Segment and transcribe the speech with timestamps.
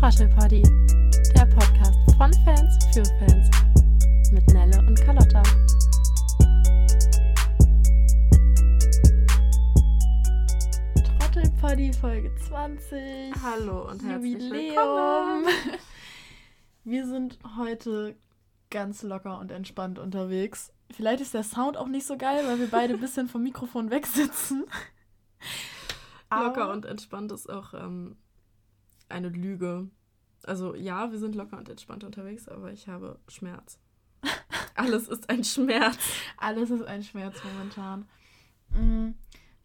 [0.00, 0.62] Trottelpoddy,
[1.36, 3.50] der Podcast von Fans für Fans
[4.32, 5.42] mit Nelle und Carlotta.
[11.18, 13.34] Trottelpoddy Folge 20.
[13.42, 15.44] Hallo und herzlich Jubiläum.
[15.44, 15.46] willkommen.
[16.84, 18.16] Wir sind heute
[18.70, 20.72] ganz locker und entspannt unterwegs.
[20.90, 23.90] Vielleicht ist der Sound auch nicht so geil, weil wir beide ein bisschen vom Mikrofon
[23.90, 24.64] wegsitzen.
[26.30, 28.16] Locker Aber- und entspannt ist auch ähm,
[29.10, 29.90] eine Lüge.
[30.44, 33.78] Also ja, wir sind locker und entspannt unterwegs, aber ich habe Schmerz.
[34.74, 35.98] Alles ist ein Schmerz.
[36.38, 38.08] Alles ist ein Schmerz momentan.
[38.70, 39.14] Mm,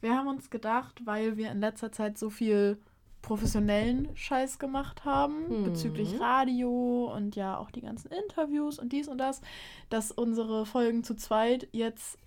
[0.02, 2.80] Wir haben uns gedacht, weil wir in letzter Zeit so viel
[3.22, 5.64] professionellen Scheiß gemacht haben Mhm.
[5.64, 9.42] bezüglich Radio und ja auch die ganzen Interviews und dies und das,
[9.90, 12.20] dass unsere Folgen zu zweit jetzt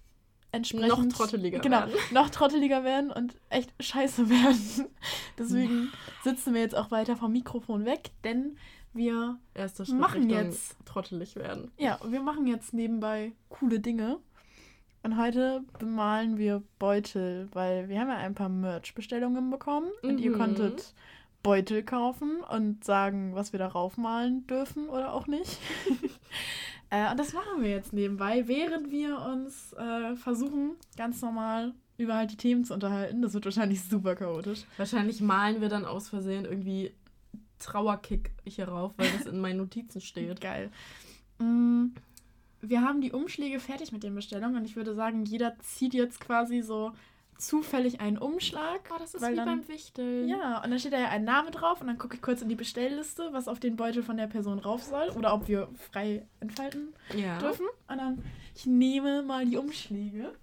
[0.53, 1.93] entsprechend Noch trotteliger genau, werden.
[2.13, 4.87] noch trotteliger werden und echt scheiße werden.
[5.39, 5.93] Deswegen
[6.25, 8.57] sitzen wir jetzt auch weiter vom Mikrofon weg, denn
[8.95, 9.39] wir
[9.93, 10.77] Machen Richtung jetzt.
[10.87, 11.71] trottelig werden.
[11.79, 14.19] ja, wir machen jetzt nebenbei coole Dinge.
[15.05, 20.31] Und heute bemalen wir Beutel, weil wir haben ja ein paar Merch-Bestellungen bekommen und ihr
[20.33, 20.39] Mhm.
[20.39, 20.93] konntet
[21.49, 25.57] Beutel kaufen und sagen, was wir darauf malen dürfen oder auch nicht.
[26.91, 32.17] äh, und das machen wir jetzt nebenbei, während wir uns äh, versuchen, ganz normal über
[32.17, 33.23] halt die Themen zu unterhalten.
[33.23, 34.65] Das wird wahrscheinlich super chaotisch.
[34.77, 36.93] Wahrscheinlich malen wir dann aus Versehen irgendwie
[37.59, 40.41] Trauerkick hier rauf, weil das in meinen Notizen steht.
[40.43, 40.71] Geil.
[41.39, 41.95] Mm,
[42.61, 46.21] Wir haben die Umschläge fertig mit den Bestellungen und ich würde sagen, jeder zieht jetzt
[46.21, 46.93] quasi so
[47.39, 48.81] zufällig einen Umschlag.
[48.91, 50.29] Oh, das ist wie dann, beim Wichteln.
[50.29, 52.49] Ja, und dann steht da ja ein Name drauf und dann gucke ich kurz in
[52.49, 56.27] die Bestellliste, was auf den Beutel von der Person rauf soll oder ob wir frei
[56.41, 57.39] entfalten ja.
[57.39, 57.67] dürfen.
[57.89, 60.35] Und dann, ich nehme mal die Umschläge.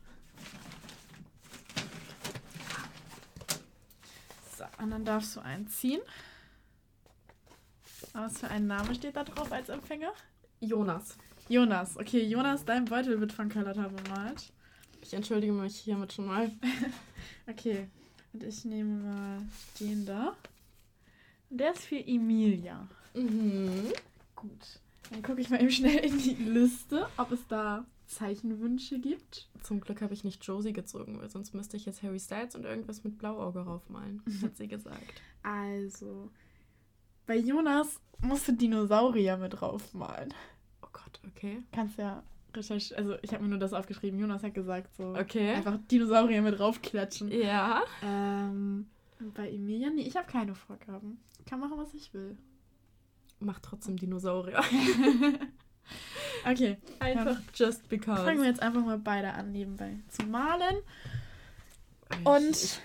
[4.57, 6.01] So, und dann darfst du einen ziehen.
[8.13, 10.13] Was für ein Name steht da drauf als Empfänger?
[10.61, 11.17] Jonas.
[11.49, 11.97] Jonas.
[11.97, 14.53] Okay, Jonas, dein Beutel wird von Carlotta bemalt.
[15.05, 16.51] Ich entschuldige mich hiermit schon mal.
[17.47, 17.87] Okay,
[18.33, 19.41] und ich nehme mal
[19.79, 20.35] den da.
[21.51, 22.87] Der ist für Emilia.
[23.13, 23.93] Mhm.
[24.35, 24.79] Gut.
[25.11, 29.47] Dann gucke ich mal eben schnell in die Liste, ob es da Zeichenwünsche gibt.
[29.61, 32.65] Zum Glück habe ich nicht Josie gezogen, weil sonst müsste ich jetzt Harry Styles und
[32.65, 35.21] irgendwas mit Blauauge raufmalen, hat sie gesagt.
[35.43, 36.31] Also,
[37.27, 40.33] bei Jonas musst du Dinosaurier mit draufmalen.
[40.81, 41.61] Oh Gott, okay.
[41.71, 42.23] Kannst ja
[42.55, 43.03] recherchieren.
[43.03, 44.19] Also, ich habe mir nur das aufgeschrieben.
[44.19, 45.53] Jonas hat gesagt, so Okay.
[45.53, 47.31] einfach Dinosaurier mit draufklatschen.
[47.31, 47.83] Ja.
[48.03, 48.87] Ähm,
[49.35, 51.19] bei Emilia, nee, ich habe keine Vorgaben.
[51.39, 52.37] Ich kann machen, was ich will.
[53.39, 54.61] Mach trotzdem Dinosaurier.
[56.47, 58.23] Okay, Einfach just because.
[58.23, 60.77] fangen wir jetzt einfach mal beide an, nebenbei zu malen.
[62.23, 62.79] Und ich,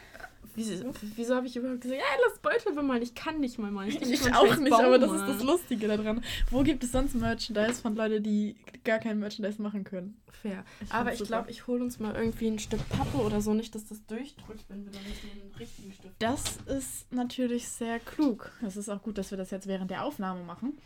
[0.69, 3.03] wieso wieso habe ich überhaupt gesagt, ja, lass Beutel bemalen?
[3.03, 3.89] Ich kann nicht mal malen.
[3.91, 6.23] ich mal einen auch nicht, Baum aber das ist das Lustige daran.
[6.51, 10.17] Wo gibt es sonst Merchandise von Leuten, die gar kein Merchandise machen können?
[10.31, 10.65] Fair.
[10.81, 13.75] Ich aber ich glaube, ich hole uns mal irgendwie ein Stück Pappe oder so, nicht,
[13.75, 18.51] dass das durchdrückt, wenn wir dann nicht den richtigen Stift Das ist natürlich sehr klug.
[18.67, 20.79] Es ist auch gut, dass wir das jetzt während der Aufnahme machen.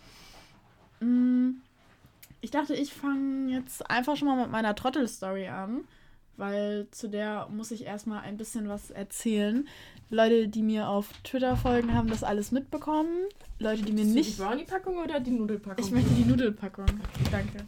[1.00, 1.60] Mm,
[2.40, 5.84] Ich dachte, ich fange jetzt einfach schon mal mit meiner Trottel-Story an,
[6.36, 9.68] weil zu der muss ich erstmal ein bisschen was erzählen.
[10.10, 13.10] Leute, die mir auf Twitter folgen, haben das alles mitbekommen.
[13.58, 15.84] Leute, die mir nicht Die Brownie-Packung oder die Nudelpackung?
[15.84, 16.86] Ich möchte die Nudelpackung.
[17.32, 17.58] Danke.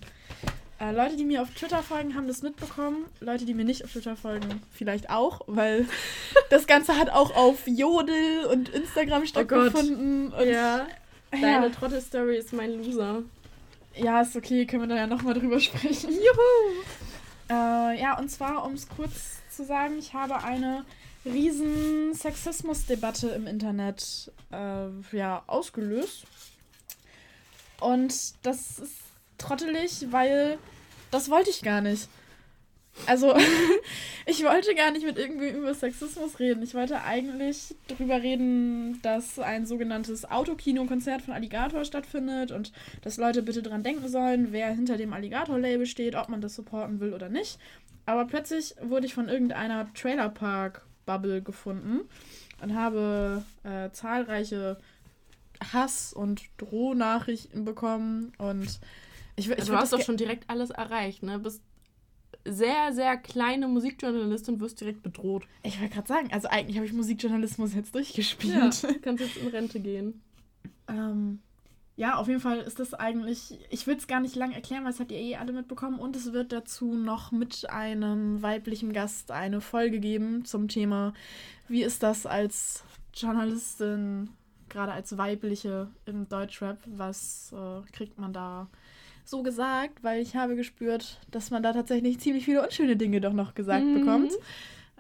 [0.79, 3.07] Äh, Leute, die mir auf Twitter folgen, haben das mitbekommen.
[3.21, 5.87] Leute, die mir nicht auf Twitter folgen, vielleicht auch, weil
[6.51, 10.33] das Ganze hat auch auf Jodel und Instagram stattgefunden.
[10.35, 10.87] und Ja.
[10.87, 10.87] ja,
[11.33, 13.23] Deine Trottel-Story ist mein Loser.
[13.97, 16.11] ja, ist okay, können wir da ja nochmal drüber sprechen.
[16.11, 16.83] Juhu!
[17.49, 20.85] Äh, ja, und zwar, um es kurz zu sagen, ich habe eine
[21.25, 26.25] riesen Sexismusdebatte im Internet äh, ja, ausgelöst.
[27.81, 28.95] Und das ist
[29.39, 30.59] trottelig, weil
[31.11, 32.09] das wollte ich gar nicht.
[33.05, 33.35] Also,
[34.27, 36.63] ich wollte gar nicht mit irgendwem über Sexismus reden.
[36.63, 42.73] Ich wollte eigentlich darüber reden, dass ein sogenanntes Autokino-Konzert von Alligator stattfindet und
[43.03, 47.01] dass Leute bitte dran denken sollen, wer hinter dem Alligator-Label steht, ob man das supporten
[47.01, 47.59] will oder nicht.
[48.07, 52.01] Aber plötzlich wurde ich von irgendeiner Trailerpark-Bubble gefunden
[52.63, 54.79] und habe äh, zahlreiche
[55.73, 58.81] Hass- und Drohnachrichten bekommen und
[59.37, 61.39] ich, ich Also, du hast doch schon direkt alles erreicht, ne?
[61.39, 61.61] Bist
[62.49, 65.45] sehr, sehr kleine Musikjournalistin wirst direkt bedroht.
[65.63, 68.87] Ich wollte gerade sagen, also eigentlich habe ich Musikjournalismus jetzt durchgespielt.
[69.03, 70.23] kannst jetzt in Rente gehen.
[70.89, 71.41] Ähm,
[71.97, 74.93] ja, auf jeden Fall ist das eigentlich, ich will es gar nicht lang erklären, weil
[74.93, 75.99] es habt ihr eh alle mitbekommen.
[75.99, 81.15] Und es wird dazu noch mit einem weiblichen Gast eine Folge geben zum Thema,
[81.69, 82.85] wie ist das als
[83.15, 84.31] Journalistin
[84.69, 88.69] gerade als weibliche im Deutschrap, was äh, kriegt man da
[89.29, 90.03] so gesagt?
[90.03, 93.85] Weil ich habe gespürt, dass man da tatsächlich ziemlich viele unschöne Dinge doch noch gesagt
[93.85, 93.95] Mhm.
[93.95, 94.33] bekommt.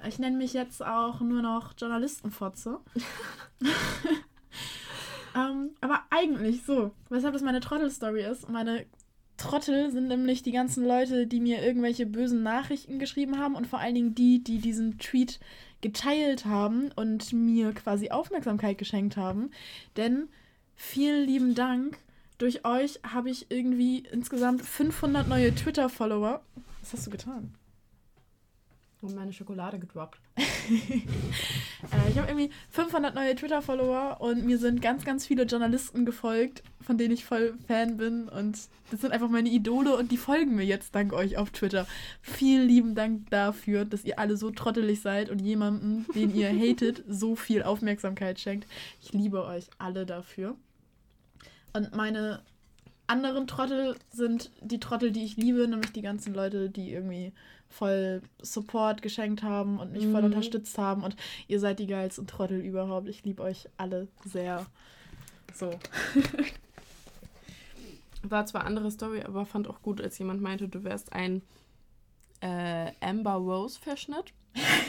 [0.06, 2.78] Ich nenne mich jetzt auch nur noch Journalistenfotze.
[5.34, 8.48] ähm, aber eigentlich so, weshalb das meine Trottel-Story ist.
[8.48, 8.86] Meine
[9.36, 13.78] Trottel sind nämlich die ganzen Leute, die mir irgendwelche bösen Nachrichten geschrieben haben und vor
[13.80, 15.40] allen Dingen die, die diesen Tweet
[15.82, 19.50] geteilt haben und mir quasi Aufmerksamkeit geschenkt haben.
[19.96, 20.28] Denn
[20.74, 21.98] vielen lieben Dank.
[22.38, 26.42] Durch euch habe ich irgendwie insgesamt 500 neue Twitter-Follower.
[26.80, 27.54] Was hast du getan?
[29.00, 30.20] Und meine Schokolade gedroppt.
[31.92, 36.62] Äh, ich habe irgendwie 500 neue Twitter-Follower und mir sind ganz, ganz viele Journalisten gefolgt,
[36.80, 38.30] von denen ich voll Fan bin.
[38.30, 38.58] Und
[38.90, 41.86] das sind einfach meine Idole und die folgen mir jetzt dank euch auf Twitter.
[42.22, 47.04] Vielen lieben Dank dafür, dass ihr alle so trottelig seid und jemanden, den ihr hatet,
[47.06, 48.66] so viel Aufmerksamkeit schenkt.
[49.02, 50.56] Ich liebe euch alle dafür.
[51.76, 52.40] Und meine
[53.06, 57.32] anderen Trottel sind die Trottel, die ich liebe, nämlich die ganzen Leute, die irgendwie
[57.68, 60.28] voll Support geschenkt haben und mich voll Mhm.
[60.28, 61.04] unterstützt haben.
[61.04, 61.16] Und
[61.48, 63.08] ihr seid die geilsten Trottel überhaupt.
[63.08, 64.64] Ich liebe euch alle sehr.
[65.54, 65.78] So.
[68.22, 71.42] War zwar andere Story, aber fand auch gut, als jemand meinte, du wärst ein
[72.40, 74.32] äh, Amber Rose Verschnitt.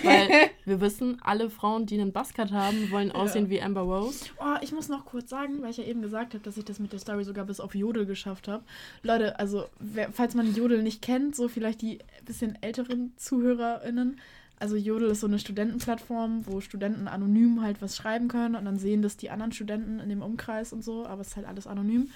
[0.04, 0.30] Weil
[0.66, 4.26] wir wissen, alle Frauen, die einen Buzzcut haben, wollen aussehen wie Amber Rose.
[4.40, 6.80] Oh, ich muss noch kurz sagen, weil ich ja eben gesagt habe, dass ich das
[6.80, 8.64] mit der Story sogar bis auf Jodel geschafft habe.
[9.04, 14.20] Leute, also, wer, falls man Jodel nicht kennt, so vielleicht die bisschen älteren ZuhörerInnen.
[14.60, 18.80] Also Jodel ist so eine Studentenplattform, wo Studenten anonym halt was schreiben können und dann
[18.80, 21.68] sehen das die anderen Studenten in dem Umkreis und so, aber es ist halt alles
[21.68, 22.10] anonym.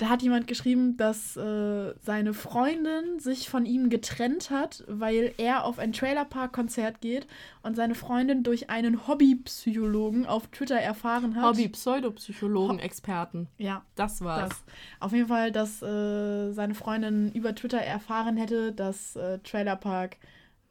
[0.00, 5.66] Da hat jemand geschrieben, dass äh, seine Freundin sich von ihm getrennt hat, weil er
[5.66, 7.26] auf ein Trailerpark-Konzert geht
[7.62, 11.44] und seine Freundin durch einen Hobbypsychologen auf Twitter erfahren hat.
[11.44, 13.48] Hobby-Pseudopsychologen-Experten.
[13.58, 14.48] Ja, Das war's.
[14.48, 14.64] das.
[15.00, 20.16] Auf jeden Fall, dass äh, seine Freundin über Twitter erfahren hätte, dass äh, Trailerpark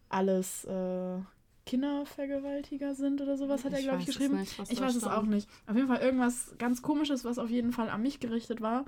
[0.10, 1.20] alles äh,
[1.68, 4.40] Kindervergewaltiger sind oder sowas, hat er, glaube ich, weiß es geschrieben.
[4.40, 5.48] nicht, Ich weiß es auch nicht.
[5.68, 8.86] Auf jeden Fall irgendwas ganz komisches, was auf jeden Fall an mich gerichtet war.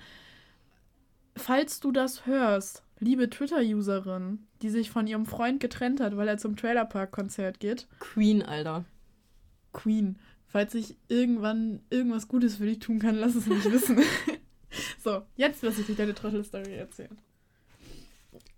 [1.36, 6.38] Falls du das hörst, liebe Twitter-Userin, die sich von ihrem Freund getrennt hat, weil er
[6.38, 8.86] zum Trailerpark-Konzert geht, Queen, Alter.
[9.74, 14.02] Queen, falls ich irgendwann irgendwas Gutes für dich tun kann, lass es mich wissen.
[15.04, 17.18] so, jetzt lass ich dir deine Trottel-Story erzählen.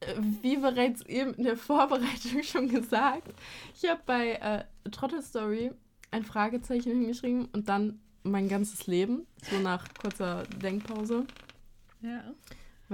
[0.02, 3.34] Äh, Wie bereits eben in der Vorbereitung schon gesagt,
[3.76, 5.72] ich habe bei äh, Trottel Story
[6.12, 11.26] ein Fragezeichen hingeschrieben und dann mein ganzes Leben, so nach kurzer Denkpause.
[12.02, 12.24] Ja.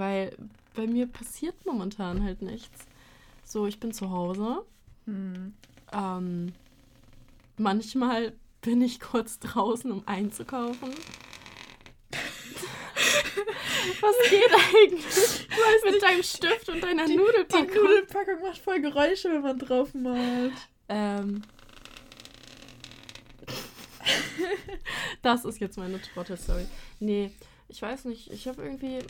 [0.00, 0.34] Weil
[0.74, 2.86] bei mir passiert momentan halt nichts.
[3.44, 4.64] So, ich bin zu Hause.
[5.04, 5.52] Hm.
[5.92, 6.54] Ähm,
[7.58, 8.32] manchmal
[8.62, 10.88] bin ich kurz draußen, um einzukaufen.
[14.00, 15.46] Was geht eigentlich?
[15.84, 17.74] mit deinem Stift und deiner Die Nudelpackung?
[17.74, 20.54] Nudelpackung macht voll Geräusche, wenn man drauf malt.
[20.88, 21.42] Ähm,
[25.20, 26.64] das ist jetzt meine Trottel-Story.
[27.00, 27.32] Nee,
[27.68, 28.30] ich weiß nicht.
[28.30, 29.00] Ich habe irgendwie.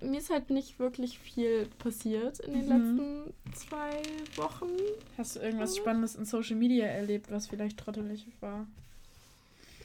[0.00, 2.68] Mir ist halt nicht wirklich viel passiert in den Mhm.
[2.96, 4.02] letzten zwei
[4.36, 4.68] Wochen.
[5.16, 5.80] Hast du irgendwas Mhm.
[5.80, 8.66] Spannendes in Social Media erlebt, was vielleicht trottelig war?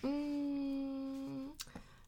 [0.03, 1.49] Mm,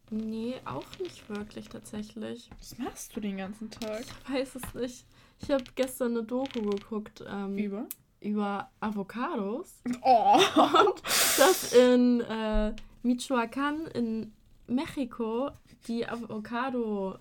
[0.10, 2.50] nee, auch nicht wirklich tatsächlich.
[2.60, 4.01] Was machst du den ganzen Tag?
[4.01, 5.06] Ich weiß es nicht.
[5.41, 7.86] Ich habe gestern eine Doku geguckt ähm, Über?
[8.22, 9.74] über Avocados.
[10.01, 10.39] Oh!
[10.58, 11.01] Und
[11.38, 14.32] dass in äh, Michoacán in
[14.68, 15.50] Mexiko
[15.88, 17.18] die Avocado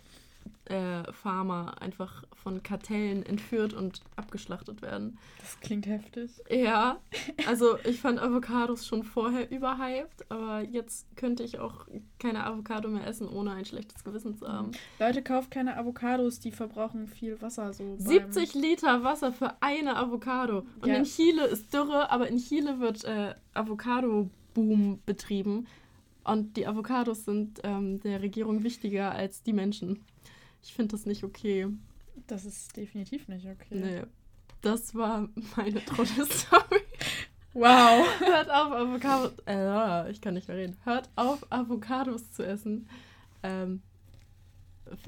[0.67, 5.19] äh, Farmer einfach von Kartellen entführt und abgeschlachtet werden.
[5.41, 6.31] Das klingt heftig.
[6.49, 6.99] Ja,
[7.49, 11.87] also ich fand Avocados schon vorher überhyped, aber jetzt könnte ich auch
[12.21, 14.71] keine Avocado mehr essen, ohne ein schlechtes Gewissen zu haben.
[15.01, 17.73] Leute, kauft keine Avocados, die verbrauchen viel Wasser.
[17.73, 20.65] So beim- 70 Liter Wasser für eine Avocado.
[20.81, 20.95] Und Ja.
[20.97, 25.67] in Chile ist Dürre, aber in Chile wird äh, Avocado-Boom betrieben.
[26.25, 30.05] Und die Avocados sind ähm, der Regierung wichtiger als die Menschen.
[30.63, 31.69] Ich finde das nicht okay.
[32.27, 33.67] Das ist definitiv nicht okay.
[33.75, 34.03] Nee.
[34.61, 36.81] Das war meine Trottel-Story.
[37.55, 38.07] Wow.
[38.21, 39.33] Hört auf, Avocados.
[39.47, 40.79] Äh, ich kann nicht mehr reden.
[40.85, 42.89] Hört auf, Avocados zu essen.
[43.43, 43.83] Ähm,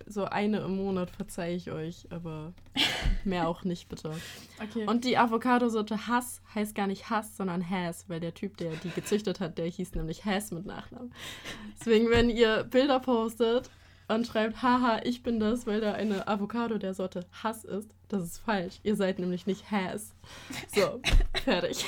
[0.06, 2.52] so eine im Monat verzeihe ich euch, aber
[3.24, 4.12] mehr auch nicht, bitte.
[4.62, 4.86] Okay.
[4.86, 8.90] Und die Avocado-Sorte Hass heißt gar nicht Hass, sondern Hass, weil der Typ, der die
[8.90, 11.12] gezüchtet hat, der hieß nämlich Hass mit Nachnamen.
[11.78, 13.70] Deswegen, wenn ihr Bilder postet
[14.08, 18.22] und schreibt, haha, ich bin das, weil da eine Avocado der Sorte Hass ist, das
[18.22, 18.80] ist falsch.
[18.82, 20.14] Ihr seid nämlich nicht Hass.
[20.74, 21.00] So,
[21.44, 21.84] fertig.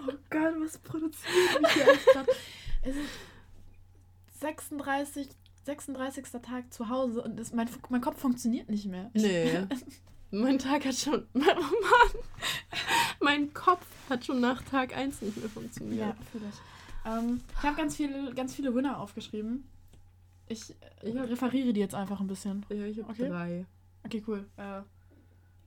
[0.00, 2.26] oh Gott, was produziert mich hier alles grad?
[2.82, 3.10] Es ist
[4.40, 5.28] 36,
[5.64, 6.24] 36.
[6.42, 9.10] Tag zu Hause und das, mein, mein Kopf funktioniert nicht mehr.
[9.14, 9.66] Nee.
[10.30, 11.26] mein Tag hat schon.
[11.34, 12.22] Oh Mann!
[13.20, 16.00] Mein Kopf hat schon nach Tag 1 nicht mehr funktioniert.
[16.00, 17.10] Ja, fühle ich.
[17.10, 19.64] Ähm, ich habe ganz viele, ganz viele Winner aufgeschrieben.
[20.48, 22.64] Ich, ich referiere die jetzt einfach ein bisschen.
[22.70, 23.28] Ja, ich habe Okay.
[23.28, 23.66] drei.
[24.04, 24.46] Okay, cool.
[24.56, 24.82] Äh,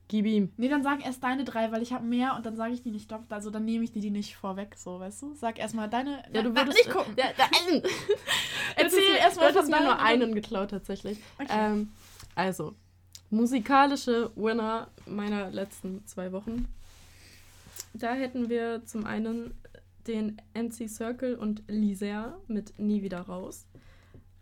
[0.08, 0.50] Gib ihm.
[0.56, 2.90] nee, dann sag erst deine drei, weil ich habe mehr und dann sage ich die
[2.90, 3.32] nicht doppelt.
[3.32, 5.34] Also dann nehme ich die, die nicht vorweg, so, weißt du?
[5.34, 6.24] Sag erstmal deine.
[6.32, 6.78] Ja, du Na, würdest.
[6.78, 7.14] nicht gucken.
[7.16, 7.44] Ja, da,
[8.76, 11.18] Erzähl Du erstmal von mir nur einen geklaut, tatsächlich.
[11.38, 11.48] Okay.
[11.50, 11.90] Ähm,
[12.34, 12.74] also,
[13.30, 16.66] musikalische Winner meiner letzten zwei Wochen.
[17.92, 19.54] Da hätten wir zum einen
[20.06, 23.66] den MC Circle und Liser mit Nie wieder raus.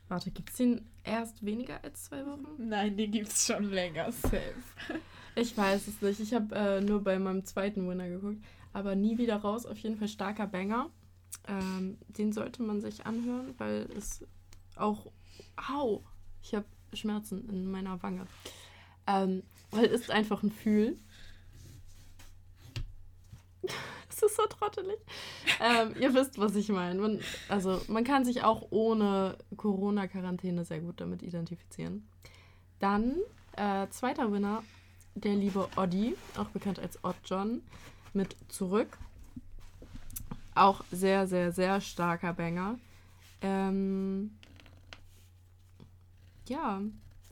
[0.09, 2.69] Warte, gibt's den erst weniger als zwei Wochen?
[2.69, 4.11] Nein, die gibt's schon länger.
[4.11, 4.55] Safe.
[5.35, 6.21] Ich weiß es nicht.
[6.21, 8.43] Ich habe äh, nur bei meinem zweiten Winner geguckt.
[8.73, 9.67] Aber nie wieder raus.
[9.67, 10.91] Auf jeden Fall starker Banger.
[11.47, 14.25] Ähm, den sollte man sich anhören, weil es
[14.77, 15.13] auch.
[15.57, 16.03] Au!
[16.43, 18.27] Ich habe Schmerzen in meiner Wange.
[19.07, 20.99] Ähm, weil es ist einfach ein Fühl.
[24.19, 24.99] Es ist so trottelig.
[25.61, 27.21] ähm, ihr wisst, was ich meine.
[27.49, 32.09] Also, man kann sich auch ohne Corona-Quarantäne sehr gut damit identifizieren.
[32.81, 33.17] Dann,
[33.57, 34.65] äh, zweiter Winner,
[35.15, 37.63] der liebe Oddi, auch bekannt als Odd John,
[38.13, 38.99] mit Zurück.
[40.57, 42.79] Auch sehr, sehr, sehr starker Banger.
[43.41, 44.37] Ähm,
[46.49, 46.81] ja,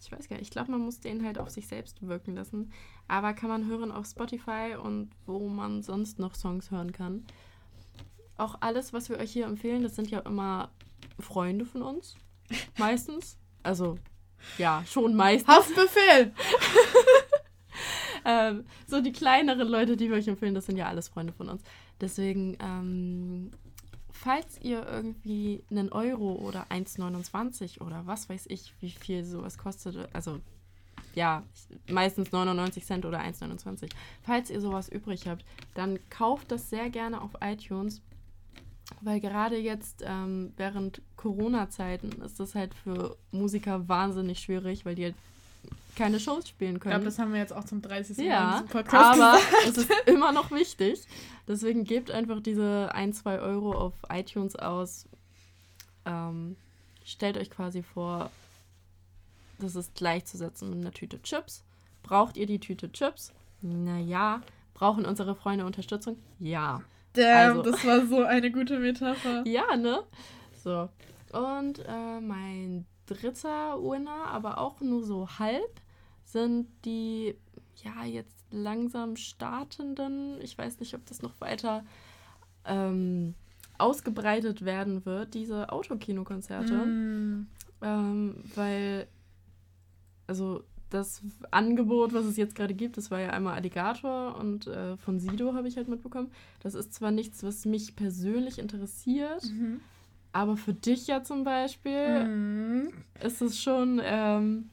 [0.01, 0.47] ich weiß gar nicht.
[0.47, 2.73] Ich glaube, man muss den halt auf sich selbst wirken lassen.
[3.09, 7.25] Aber kann man hören auf Spotify und wo man sonst noch Songs hören kann.
[8.37, 10.71] Auch alles, was wir euch hier empfehlen, das sind ja immer
[11.19, 12.17] Freunde von uns.
[12.79, 13.39] Meistens.
[13.63, 13.99] Also,
[14.59, 15.49] ja, schon meistens.
[15.49, 16.33] Haftbefehl!
[18.25, 21.49] ähm, so die kleineren Leute, die wir euch empfehlen, das sind ja alles Freunde von
[21.49, 21.63] uns.
[22.01, 23.51] Deswegen, ähm,
[24.11, 30.09] falls ihr irgendwie einen Euro oder 1,29 oder was weiß ich, wie viel sowas kostet,
[30.15, 30.41] also
[31.17, 31.43] ja,
[31.91, 33.89] meistens 99 Cent oder 1,29.
[34.23, 35.45] Falls ihr sowas übrig habt,
[35.75, 38.01] dann kauft das sehr gerne auf iTunes.
[39.01, 45.05] Weil gerade jetzt ähm, während Corona-Zeiten ist das halt für Musiker wahnsinnig schwierig, weil die
[45.07, 45.15] halt
[45.97, 46.93] keine Shows spielen Ich können.
[46.93, 48.19] glaube, das haben wir jetzt auch zum 30.
[48.19, 49.55] Mal in Ja, Podcast aber gesagt.
[49.69, 51.01] es ist immer noch wichtig.
[51.49, 55.09] Deswegen gebt einfach diese 1, 2 Euro auf iTunes aus.
[56.05, 56.57] Ähm,
[57.05, 58.31] stellt euch quasi vor,
[59.59, 61.65] das ist gleichzusetzen mit einer Tüte Chips.
[62.03, 63.33] Braucht ihr die Tüte Chips?
[63.63, 64.41] Naja.
[64.75, 66.19] Brauchen unsere Freunde Unterstützung?
[66.39, 66.83] Ja.
[67.15, 69.43] Damn, also- das war so eine gute Metapher.
[69.47, 70.03] Ja, ne?
[70.63, 70.89] So.
[71.33, 75.81] Und äh, mein dritter Winner, aber auch nur so halb,
[76.25, 77.35] sind die,
[77.83, 81.85] ja, jetzt langsam startenden, ich weiß nicht, ob das noch weiter
[82.65, 83.35] ähm,
[83.79, 86.75] ausgebreitet werden wird, diese Autokinokonzerte.
[86.75, 87.47] Mm.
[87.83, 89.07] Ähm, weil,
[90.27, 94.97] also das Angebot, was es jetzt gerade gibt, das war ja einmal Alligator und äh,
[94.97, 96.31] von Sido habe ich halt mitbekommen.
[96.61, 99.81] Das ist zwar nichts, was mich persönlich interessiert, Mhm.
[100.33, 102.93] aber für dich ja zum Beispiel Mhm.
[103.23, 104.71] ist es schon ähm,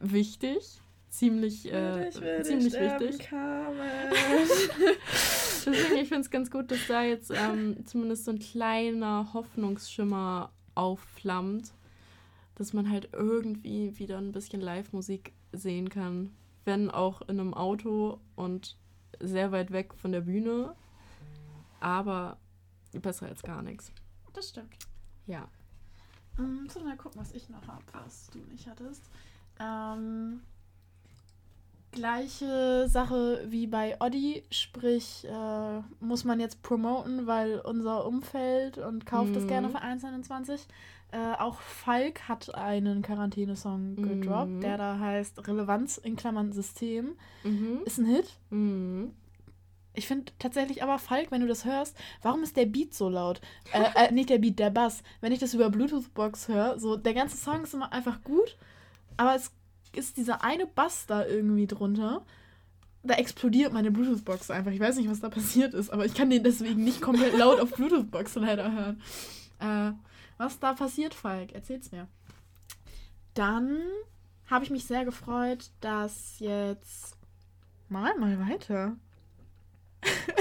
[0.00, 0.78] wichtig.
[1.08, 2.10] Ziemlich, äh,
[2.42, 3.28] ziemlich wichtig.
[5.66, 10.50] Deswegen, ich finde es ganz gut, dass da jetzt ähm, zumindest so ein kleiner Hoffnungsschimmer
[10.74, 11.72] aufflammt,
[12.56, 16.34] dass man halt irgendwie wieder ein bisschen Live-Musik sehen kann.
[16.64, 18.76] Wenn auch in einem Auto und
[19.20, 20.74] sehr weit weg von der Bühne.
[21.80, 22.38] Aber
[22.92, 23.92] besser als gar nichts.
[24.32, 24.74] Das stimmt.
[25.26, 25.48] Ja.
[26.38, 29.02] Ähm, so, mal gucken, was ich noch habe, was du nicht hattest.
[29.60, 30.40] Ähm,
[31.92, 39.06] gleiche Sache wie bei Oddi, sprich, äh, muss man jetzt promoten, weil unser Umfeld und
[39.06, 39.48] kauft es Mhm.
[39.48, 40.66] gerne für 1,29.
[41.14, 44.60] Äh, auch Falk hat einen Quarantäne-Song gedroppt, Mhm.
[44.62, 47.12] der da heißt Relevanz in Klammern System.
[47.44, 47.78] Mhm.
[47.84, 48.32] Ist ein Hit.
[48.50, 49.12] Mhm.
[49.96, 53.40] Ich finde tatsächlich aber, Falk, wenn du das hörst, warum ist der Beat so laut?
[53.72, 55.04] Äh, äh, nicht der Beat, der Bass.
[55.20, 58.56] Wenn ich das über Bluetooth-Box höre, so der ganze Song ist immer einfach gut,
[59.16, 59.52] aber es
[59.94, 62.22] ist dieser eine Bass da irgendwie drunter.
[63.04, 64.72] Da explodiert meine Bluetooth-Box einfach.
[64.72, 67.60] Ich weiß nicht, was da passiert ist, aber ich kann den deswegen nicht komplett laut
[67.60, 69.00] auf Bluetooth-Box leider hören.
[69.60, 69.92] Äh,
[70.38, 71.52] was da passiert, Falk?
[71.52, 72.08] Erzähl's mir.
[73.34, 73.80] Dann
[74.46, 77.16] habe ich mich sehr gefreut, dass jetzt.
[77.88, 78.96] Mal mal weiter.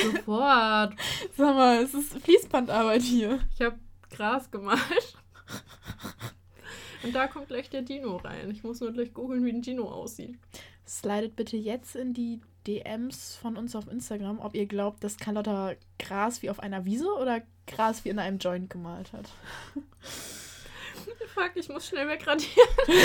[0.02, 0.96] Sofort.
[1.38, 3.40] Sag mal, es ist Fließbandarbeit hier.
[3.54, 3.78] Ich habe
[4.10, 5.18] Gras gemalt.
[7.04, 8.50] Und da kommt gleich der Dino rein.
[8.52, 10.38] Ich muss nur gleich googeln, wie ein Dino aussieht.
[10.88, 15.74] Slidet bitte jetzt in die DMs von uns auf Instagram, ob ihr glaubt, dass Carlotta
[16.00, 19.30] Gras wie auf einer Wiese oder Gras wie in einem Joint gemalt hat.
[21.34, 22.68] fuck, ich muss schnell wegradieren.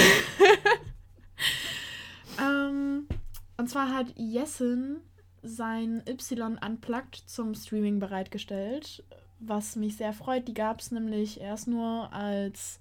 [2.41, 3.09] ähm,
[3.57, 5.01] und zwar hat Jessen
[5.43, 9.05] sein Y Unplugged zum Streaming bereitgestellt,
[9.39, 10.49] was mich sehr freut.
[10.49, 12.81] Die gab es nämlich erst nur als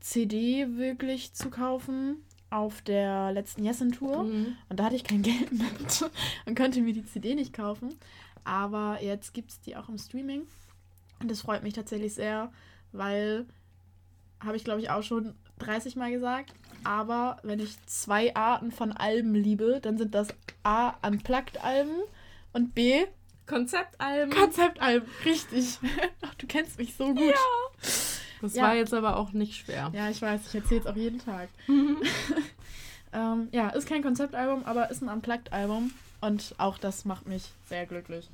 [0.00, 4.24] CD wirklich zu kaufen auf der letzten Jessen-Tour.
[4.24, 4.56] Mhm.
[4.68, 6.10] Und da hatte ich kein Geld mit
[6.46, 7.96] und konnte mir die CD nicht kaufen.
[8.44, 10.42] Aber jetzt gibt es die auch im Streaming.
[11.20, 12.52] Und das freut mich tatsächlich sehr,
[12.92, 13.46] weil,
[14.40, 18.90] habe ich glaube ich auch schon 30 Mal gesagt, aber wenn ich zwei Arten von
[18.90, 20.28] Alben liebe, dann sind das
[20.64, 22.02] A, Unplugged-Alben
[22.52, 23.06] und B,
[23.46, 24.32] Konzeptalben.
[24.32, 25.08] Konzeptalben.
[25.24, 25.78] Richtig.
[26.22, 27.20] Ach, du kennst mich so gut.
[27.20, 27.34] Ja.
[28.42, 28.64] Das Ja.
[28.64, 29.90] war jetzt aber auch nicht schwer.
[29.94, 31.48] Ja, ich weiß, ich erzähle es auch jeden Tag.
[33.12, 35.92] ähm, ja, ist kein Konzeptalbum, aber ist ein Unplugged-Album.
[36.20, 38.28] Und auch das macht mich sehr glücklich.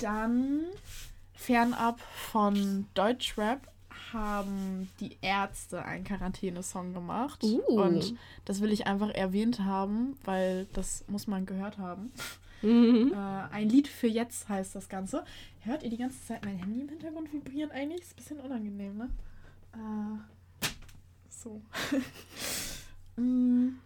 [0.00, 0.64] Dann,
[1.34, 2.00] fernab
[2.30, 3.60] von Deutschrap,
[4.12, 7.42] haben die Ärzte einen Quarantäne-Song gemacht.
[7.42, 7.60] Uh.
[7.82, 8.14] Und
[8.44, 12.10] das will ich einfach erwähnt haben, weil das muss man gehört haben.
[12.62, 13.12] Mhm.
[13.12, 13.16] Äh,
[13.52, 15.24] ein Lied für jetzt heißt das Ganze.
[15.62, 18.00] Hört ihr die ganze Zeit mein Handy im Hintergrund vibrieren eigentlich?
[18.02, 19.10] Ist ein bisschen unangenehm, ne?
[19.74, 20.66] Äh,
[21.30, 21.60] so.
[23.16, 23.80] Mm,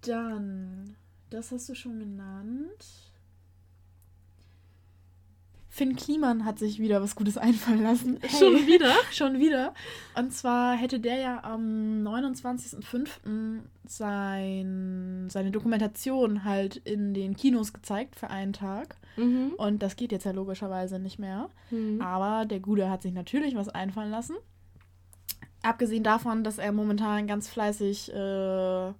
[0.00, 0.96] Dann,
[1.30, 2.84] das hast du schon genannt.
[5.74, 8.20] Finn Kliman hat sich wieder was Gutes einfallen lassen.
[8.22, 8.38] Hey.
[8.38, 8.92] Schon wieder?
[9.10, 9.74] Schon wieder.
[10.16, 13.60] Und zwar hätte der ja am 29.05.
[13.84, 18.96] Sein, seine Dokumentation halt in den Kinos gezeigt für einen Tag.
[19.16, 19.54] Mhm.
[19.56, 21.48] Und das geht jetzt ja logischerweise nicht mehr.
[21.72, 22.00] Mhm.
[22.00, 24.36] Aber der Gude hat sich natürlich was einfallen lassen.
[25.62, 28.92] Abgesehen davon, dass er momentan ganz fleißig äh,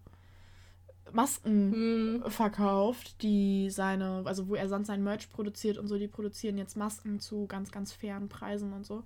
[1.15, 2.31] Masken Mhm.
[2.31, 6.77] verkauft, die seine, also wo er sonst sein Merch produziert und so, die produzieren jetzt
[6.77, 9.05] Masken zu ganz, ganz fairen Preisen und so.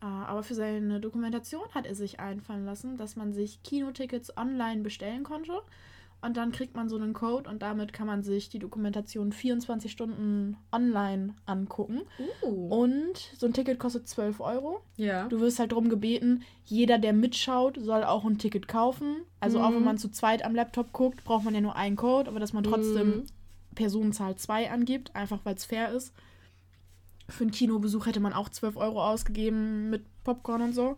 [0.00, 4.82] Äh, Aber für seine Dokumentation hat er sich einfallen lassen, dass man sich Kinotickets online
[4.82, 5.60] bestellen konnte.
[6.20, 9.92] Und dann kriegt man so einen Code und damit kann man sich die Dokumentation 24
[9.92, 12.00] Stunden online angucken.
[12.42, 12.66] Uh.
[12.74, 14.80] Und so ein Ticket kostet 12 Euro.
[14.96, 15.28] ja.
[15.28, 19.18] Du wirst halt darum gebeten, jeder, der mitschaut, soll auch ein Ticket kaufen.
[19.38, 19.76] Also auch Mhm.
[19.76, 22.52] wenn man zu zweit am Laptop guckt, braucht man ja nur einen Code, aber dass
[22.52, 23.26] man trotzdem Mhm.
[23.76, 26.12] Personenzahl 2 angibt, einfach weil es fair ist.
[27.28, 30.96] Für einen Kinobesuch hätte man auch 12 Euro ausgegeben mit Popcorn und so.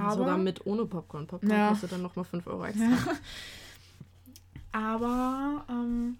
[0.00, 1.26] Aber, Sogar mit ohne Popcorn.
[1.26, 1.68] Popcorn Ja.
[1.70, 2.84] kostet dann nochmal 5 Euro extra.
[2.84, 2.98] Ja.
[4.72, 6.16] Aber ähm,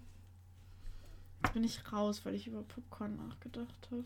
[1.43, 4.03] jetzt bin ich raus, weil ich über Popcorn nachgedacht habe.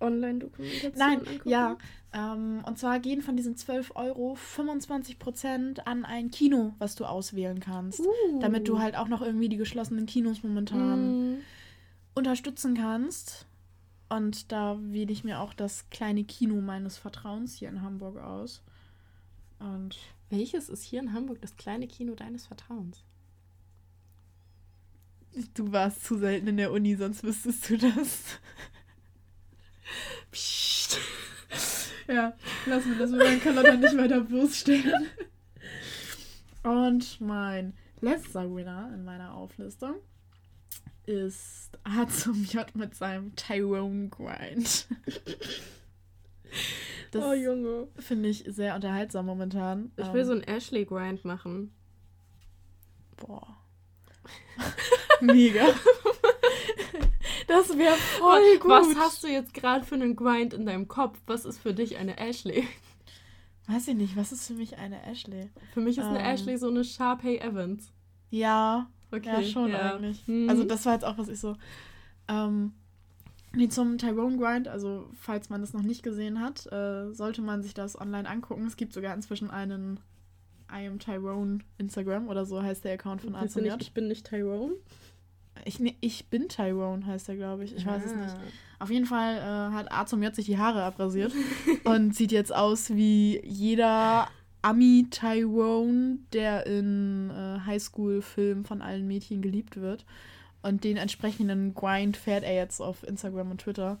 [0.00, 1.48] Online-Dokumentation Nein, angucken?
[1.48, 1.76] ja.
[2.12, 7.58] Ähm, und zwar gehen von diesen 12 Euro 25% an ein Kino, was du auswählen
[7.60, 8.00] kannst.
[8.00, 8.40] Uh.
[8.40, 11.38] Damit du halt auch noch irgendwie die geschlossenen Kinos momentan Mhm.
[12.14, 13.46] unterstützen kannst.
[14.08, 18.62] Und da wähle ich mir auch das kleine Kino meines Vertrauens hier in Hamburg aus.
[19.62, 19.96] Und
[20.32, 23.04] Welches ist hier in Hamburg das kleine Kino deines Vertrauens?
[25.54, 28.38] du warst zu selten in der Uni, sonst wüsstest du das.
[30.30, 30.98] Psst.
[32.08, 33.10] Ja, lass mir das,
[33.42, 35.06] kann das dann nicht weiter bloßstellen.
[36.62, 39.96] Und mein letzter Winner in meiner Auflistung
[41.04, 44.86] ist A zum J mit seinem Tyrone Grind.
[47.12, 47.88] Das oh, Junge.
[47.98, 49.92] finde ich sehr unterhaltsam momentan.
[49.96, 51.72] Ich will Ähm, so einen Ashley-Grind machen.
[53.16, 53.46] Boah.
[55.20, 55.66] Mega.
[57.46, 58.70] Das wäre voll gut.
[58.70, 61.18] Was hast du jetzt gerade für einen Grind in deinem Kopf?
[61.26, 62.66] Was ist für dich eine Ashley?
[63.66, 65.50] Weiß ich nicht, was ist für mich eine Ashley?
[65.74, 66.24] Für mich ist eine Ähm.
[66.24, 67.92] Ashley so eine Sharpay Evans.
[68.30, 69.28] Ja, Okay.
[69.28, 69.94] ja schon ja.
[69.94, 70.26] eigentlich.
[70.26, 70.48] Mhm.
[70.48, 71.56] Also das war jetzt auch, was ich so.
[72.28, 72.72] Ähm,
[73.54, 77.62] nee, zum Tyrone Grind, also falls man das noch nicht gesehen hat, äh, sollte man
[77.62, 78.66] sich das online angucken.
[78.66, 80.00] Es gibt sogar inzwischen einen
[80.72, 84.74] I am Tyrone Instagram oder so heißt der Account von nicht, ich bin nicht Tyrone.
[85.66, 87.76] Ich, nee, ich bin Tyrone heißt er, glaube ich.
[87.76, 88.16] Ich weiß es Ah.
[88.16, 88.36] nicht.
[88.78, 91.32] Auf jeden Fall äh, hat A zum J sich die Haare abrasiert
[91.84, 94.28] und sieht jetzt aus wie jeder
[94.62, 100.06] Ami Tyrone, der in äh, Highschool-Filmen von allen Mädchen geliebt wird.
[100.62, 103.98] Und den entsprechenden Grind fährt er jetzt auf Instagram und Twitter.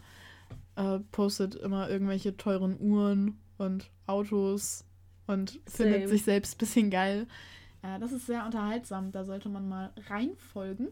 [0.76, 4.84] Äh, postet immer irgendwelche teuren Uhren und Autos
[5.26, 6.08] und findet Same.
[6.08, 7.26] sich selbst ein bisschen geil.
[7.82, 9.12] Äh, das ist sehr unterhaltsam.
[9.12, 10.88] Da sollte man mal reinfolgen.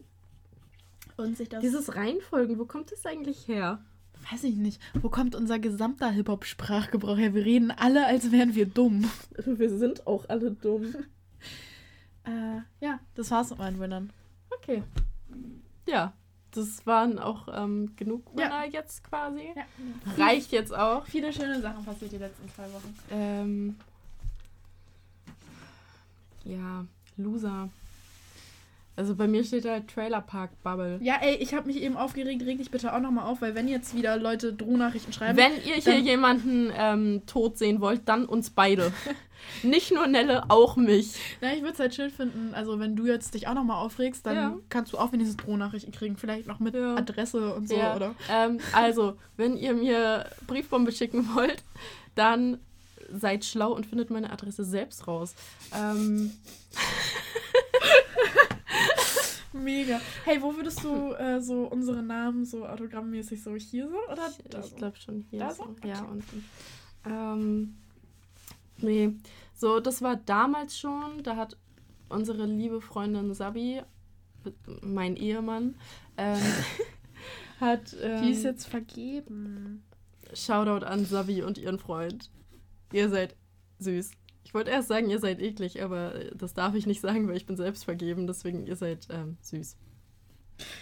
[1.17, 1.61] Und sich das.
[1.61, 3.83] Dieses Reihenfolgen, wo kommt das eigentlich her?
[4.31, 4.79] Weiß ich nicht.
[5.01, 7.33] Wo kommt unser gesamter Hip-Hop-Sprachgebrauch her?
[7.33, 9.09] Wir reden alle, als wären wir dumm.
[9.45, 10.93] Wir sind auch alle dumm.
[12.23, 14.13] Äh, ja, das war's mit meinen Winnern.
[14.51, 14.83] Okay.
[15.91, 16.13] Ja,
[16.51, 18.71] das waren auch ähm, genug Männer Ja.
[18.71, 19.49] jetzt quasi.
[19.55, 19.63] Ja.
[20.17, 21.05] Reicht jetzt auch.
[21.05, 22.95] Viele schöne Sachen passiert die letzten zwei Wochen.
[23.11, 23.75] Ähm,
[26.43, 26.85] ja,
[27.17, 27.69] Loser.
[28.97, 30.99] Also bei mir steht halt Trailer Park Bubble.
[31.01, 32.43] Ja, ey, ich habe mich eben aufgeregt.
[32.45, 35.37] Reg dich bitte auch nochmal auf, weil wenn jetzt wieder Leute Drohnachrichten schreiben.
[35.37, 38.91] Wenn ihr hier jemanden ähm, tot sehen wollt, dann uns beide.
[39.63, 41.15] Nicht nur Nelle, auch mich.
[41.41, 44.23] Na, ich würde es halt schön finden, also wenn du jetzt dich auch nochmal aufregst,
[44.25, 44.55] dann Ja.
[44.69, 46.15] kannst du auch wenigstens Drohnachrichten kriegen.
[46.17, 46.95] Vielleicht noch mit Ja.
[46.95, 47.95] Adresse und so, Ja.
[47.95, 48.13] oder?
[48.29, 51.63] Ähm, also, wenn ihr mir Briefbombe schicken wollt,
[52.13, 52.59] dann
[53.11, 55.33] seid schlau und findet meine Adresse selbst raus.
[55.75, 56.31] Ähm,
[59.53, 59.99] Mega.
[60.23, 64.59] Hey, wo würdest du äh, so unsere Namen so autogrammmäßig so hier so oder da
[64.59, 65.39] ich glaube schon hier.
[65.39, 65.63] Da so.
[65.81, 65.87] so?
[65.87, 66.11] Ja, Okay.
[66.11, 66.45] unten.
[67.05, 67.77] Ähm,
[68.77, 69.13] nee,
[69.55, 71.23] so, das war damals schon.
[71.23, 71.57] Da hat
[72.09, 73.81] unsere liebe Freundin Sabi,
[74.81, 75.75] mein Ehemann,
[76.17, 76.39] ähm,
[77.59, 77.95] hat.
[78.01, 79.83] Ähm, Die ist jetzt vergeben.
[80.33, 82.29] Shoutout an Sabi und ihren Freund.
[82.93, 83.35] Ihr seid
[83.79, 84.11] süß.
[84.43, 87.45] Ich wollte erst sagen, ihr seid eklig, aber das darf ich nicht sagen, weil ich
[87.45, 88.27] bin selbst vergeben.
[88.27, 89.77] Deswegen, ihr seid ähm, süß.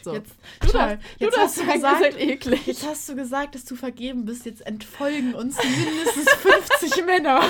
[0.04, 0.14] So.
[0.14, 2.68] Jetzt, du darfst, du Jetzt hast du gesagt- ihr seid eklig.
[2.68, 4.46] Jetzt hast du gesagt, dass du vergeben bist.
[4.46, 7.42] Jetzt entfolgen uns mindestens 50 Männer.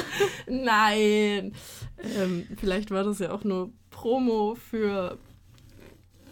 [0.48, 1.54] Nein.
[2.17, 5.17] Ähm, vielleicht war das ja auch nur Promo für.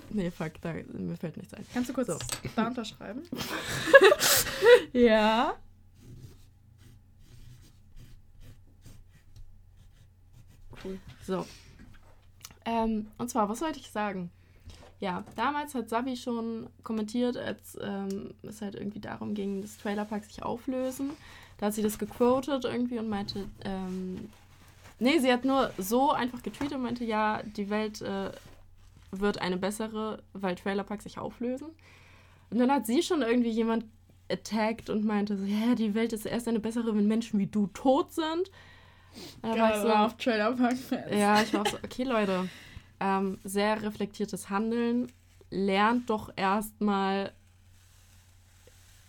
[0.09, 1.65] Nee, fuck, da, mir fällt nichts ein.
[1.73, 2.17] Kannst du kurz So.
[2.55, 3.23] da unterschreiben?
[4.93, 5.55] Ja.
[10.83, 10.99] Cool.
[11.25, 11.45] So.
[12.65, 14.29] Ähm, und zwar, was wollte ich sagen?
[14.99, 20.27] Ja, damals hat Sabi schon kommentiert, als ähm, es halt irgendwie darum ging, dass Trailerparks
[20.27, 21.11] sich auflösen.
[21.57, 24.29] Da hat sie das gequotet irgendwie und meinte, ähm,
[24.99, 28.31] nee, sie hat nur so einfach getweetet und meinte, ja, die Welt äh,
[29.11, 31.67] wird eine bessere, weil Trailerparks sich auflösen.
[32.49, 33.85] Und dann hat sie schon irgendwie jemand
[34.29, 37.67] attacked und meinte so, ja, die Welt ist erst eine bessere, wenn Menschen wie du
[37.67, 38.51] tot sind.
[39.41, 40.75] Da war ich so, auf Trailer Park
[41.11, 42.49] ja, ich war auch so, okay, Leute,
[42.99, 45.11] ähm, sehr reflektiertes Handeln.
[45.49, 47.31] Lernt doch erstmal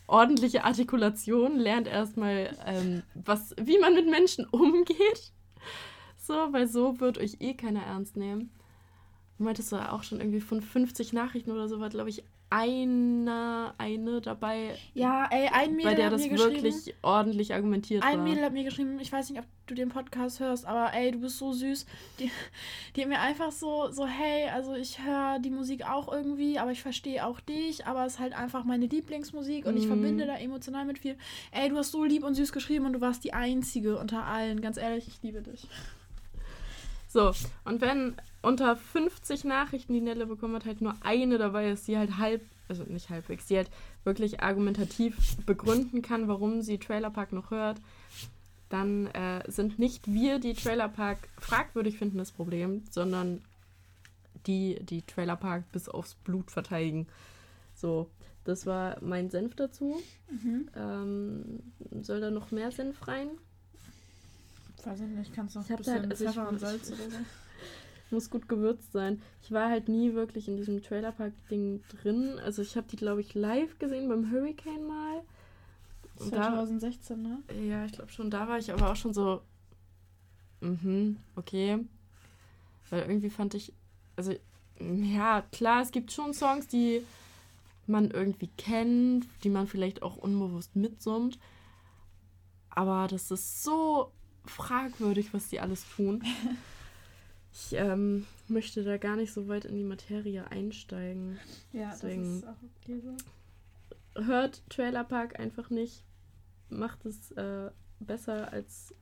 [0.07, 5.33] ordentliche Artikulation, lernt erstmal, ähm, was, wie man mit Menschen umgeht.
[6.17, 8.51] So, weil so wird euch eh keiner ernst nehmen.
[9.37, 13.75] Du meintest du auch schon irgendwie von 50 Nachrichten oder so war, glaube ich, einer,
[13.79, 16.63] eine dabei, Ja, ey, ein Mädel bei der hat das mir geschrieben.
[16.63, 18.25] wirklich ordentlich argumentiert Ein war.
[18.25, 21.19] Mädel hat mir geschrieben, ich weiß nicht, ob du den Podcast hörst, aber ey, du
[21.19, 21.85] bist so süß.
[22.19, 22.31] Die,
[22.97, 26.73] die hat mir einfach so, so, hey, also ich höre die Musik auch irgendwie, aber
[26.73, 29.89] ich verstehe auch dich, aber es ist halt einfach meine Lieblingsmusik und ich Mhm.
[29.89, 31.17] verbinde da emotional mit viel.
[31.53, 34.61] Ey, du hast so lieb und süß geschrieben und du warst die Einzige unter allen.
[34.61, 35.67] Ganz ehrlich, ich liebe dich.
[37.09, 37.33] So,
[37.65, 41.97] und wenn unter 50 Nachrichten, die Nelle bekommen hat, halt nur eine dabei ist, die
[41.99, 43.71] halt halb, also nicht halbwegs, die halt
[44.05, 47.81] wirklich argumentativ begründen kann, warum sie Trailer Park noch hört,
[48.69, 53.43] dann äh, sind nicht wir, die Trailer Park fragwürdig finden, das Problem, sondern
[54.47, 57.07] die, die Trailer Park bis aufs Blut verteidigen.
[57.75, 58.09] So,
[58.45, 60.01] das war mein Senf dazu.
[60.31, 60.69] Mhm.
[60.77, 63.29] Ähm, soll da noch mehr Senf rein?
[64.85, 66.89] Weiß ich nicht, kannst noch Ich ein bisschen halt- also ich- Pfeffer und ich- Salz
[66.93, 67.17] oder so.
[68.11, 69.21] Muss gut gewürzt sein.
[69.43, 72.39] Ich war halt nie wirklich in diesem Trailerpark-Ding drin.
[72.45, 75.23] Also ich habe die, glaube ich, live gesehen beim Hurricane mal.
[76.17, 77.43] Und da, 2016, ne?
[77.69, 79.43] ja, ich glaube schon, da war ich aber auch schon so,
[80.61, 81.79] mhm, okay.
[82.91, 83.73] Weil irgendwie fand ich,
[84.17, 84.35] also,
[84.81, 87.03] ja, klar, es gibt schon Songs, die
[87.87, 91.39] man irgendwie kennt, die man vielleicht auch unbewusst mitsummt.
[92.71, 94.13] Aber das ist so
[94.45, 96.23] fragwürdig, was die alles tun.
[97.53, 101.39] Ich ähm, möchte da gar nicht so weit in die Materie einsteigen.
[101.73, 104.23] Ja, Deswegen- das ist auch okay so.
[104.25, 106.03] Hört Trailer Park einfach nicht.
[106.71, 108.95] Macht es äh, besser als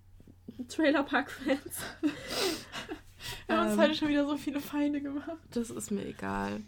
[0.68, 1.60] Trailer Park-Fans.
[3.46, 3.80] Wir haben uns Ähm.
[3.80, 5.38] heute schon wieder so viele Feinde gemacht.
[5.50, 6.60] Das ist mir egal.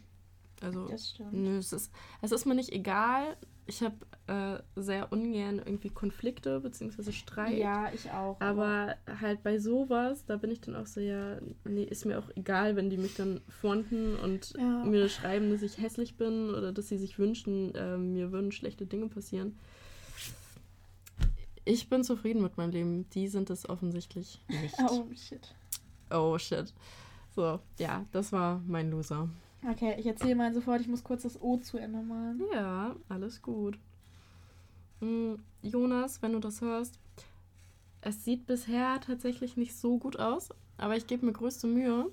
[0.60, 1.32] Also, Das stimmt.
[1.32, 1.92] nö, es ist,
[2.22, 3.36] es ist mir nicht egal.
[3.66, 3.96] Ich habe
[4.28, 7.12] äh, sehr ungern irgendwie Konflikte bzw.
[7.12, 7.58] Streit.
[7.58, 8.40] Ja, ich auch.
[8.40, 12.30] Aber halt bei sowas, da bin ich dann auch so, ja, nee, ist mir auch
[12.34, 14.84] egal, wenn die mich dann fronten und Ja.
[14.84, 18.86] mir schreiben, dass ich hässlich bin oder dass sie sich wünschen, äh, mir würden schlechte
[18.86, 19.58] Dinge passieren.
[21.64, 23.10] Ich bin zufrieden mit meinem Leben.
[23.10, 24.74] Die sind es offensichtlich nicht.
[24.90, 25.54] Oh, shit.
[26.10, 26.72] Oh shit.
[27.36, 29.28] So, ja, das war mein Loser.
[29.66, 32.42] Okay, ich erzähle mal sofort, ich muss kurz das O zu Ende malen.
[32.52, 33.78] Ja, alles gut.
[35.00, 36.98] Mm, Jonas, wenn du das hörst,
[38.00, 42.10] es sieht bisher tatsächlich nicht so gut aus, aber ich gebe mir größte Mühe.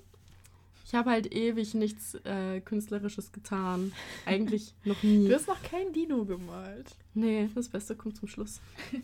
[0.84, 3.92] Ich habe halt ewig nichts äh, Künstlerisches getan.
[4.24, 5.28] Eigentlich noch nie.
[5.28, 6.94] Du hast noch kein Dino gemalt.
[7.14, 8.60] Nee, das Beste kommt zum Schluss.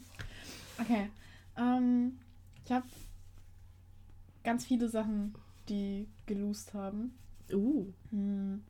[0.79, 1.11] Okay.
[1.57, 2.19] Ähm,
[2.65, 2.87] ich habe
[4.43, 5.35] ganz viele Sachen,
[5.69, 7.15] die geloost haben.
[7.51, 7.87] Uh.
[8.11, 8.63] Hm.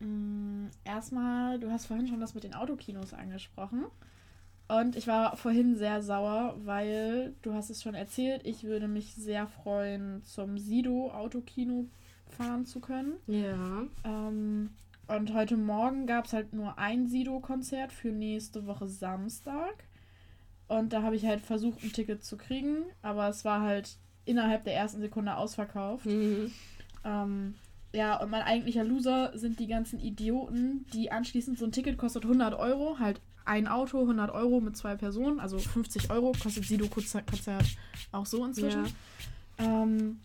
[0.00, 3.86] Hm, erstmal, du hast vorhin schon das mit den Autokinos angesprochen.
[4.66, 9.14] Und ich war vorhin sehr sauer, weil du hast es schon erzählt, ich würde mich
[9.14, 11.86] sehr freuen, zum Sido Autokino
[12.28, 13.14] fahren zu können.
[13.26, 13.84] Ja.
[14.04, 14.70] Ähm,
[15.06, 19.84] und heute Morgen gab es halt nur ein Sido-Konzert für nächste Woche Samstag.
[20.66, 24.64] Und da habe ich halt versucht, ein Ticket zu kriegen, aber es war halt innerhalb
[24.64, 26.06] der ersten Sekunde ausverkauft.
[26.06, 26.50] Mhm.
[27.04, 27.54] Ähm,
[27.94, 32.24] ja, und mein eigentlicher Loser sind die ganzen Idioten, die anschließend so ein Ticket kostet
[32.24, 37.24] 100 Euro, halt ein Auto, 100 Euro mit zwei Personen, also 50 Euro kostet Sido-Konzert
[38.12, 38.86] auch so inzwischen.
[39.58, 39.82] Ja.
[39.82, 40.18] Ähm,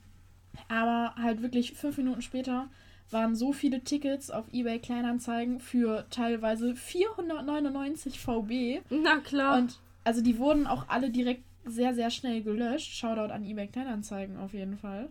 [0.68, 2.68] aber halt wirklich fünf Minuten später
[3.12, 8.82] waren so viele Tickets auf eBay Kleinanzeigen für teilweise 499 VB.
[8.90, 9.58] Na klar.
[9.58, 12.96] Und also die wurden auch alle direkt sehr, sehr schnell gelöscht.
[12.96, 15.10] Shoutout an eBay Kleinanzeigen auf jeden Fall.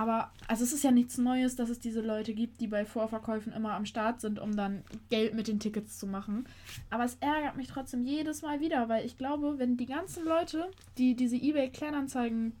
[0.00, 3.52] Aber also es ist ja nichts Neues, dass es diese Leute gibt, die bei Vorverkäufen
[3.52, 6.46] immer am Start sind, um dann Geld mit den Tickets zu machen.
[6.88, 10.70] Aber es ärgert mich trotzdem jedes Mal wieder, weil ich glaube, wenn die ganzen Leute,
[10.96, 12.52] die diese eBay Kleinanzeigen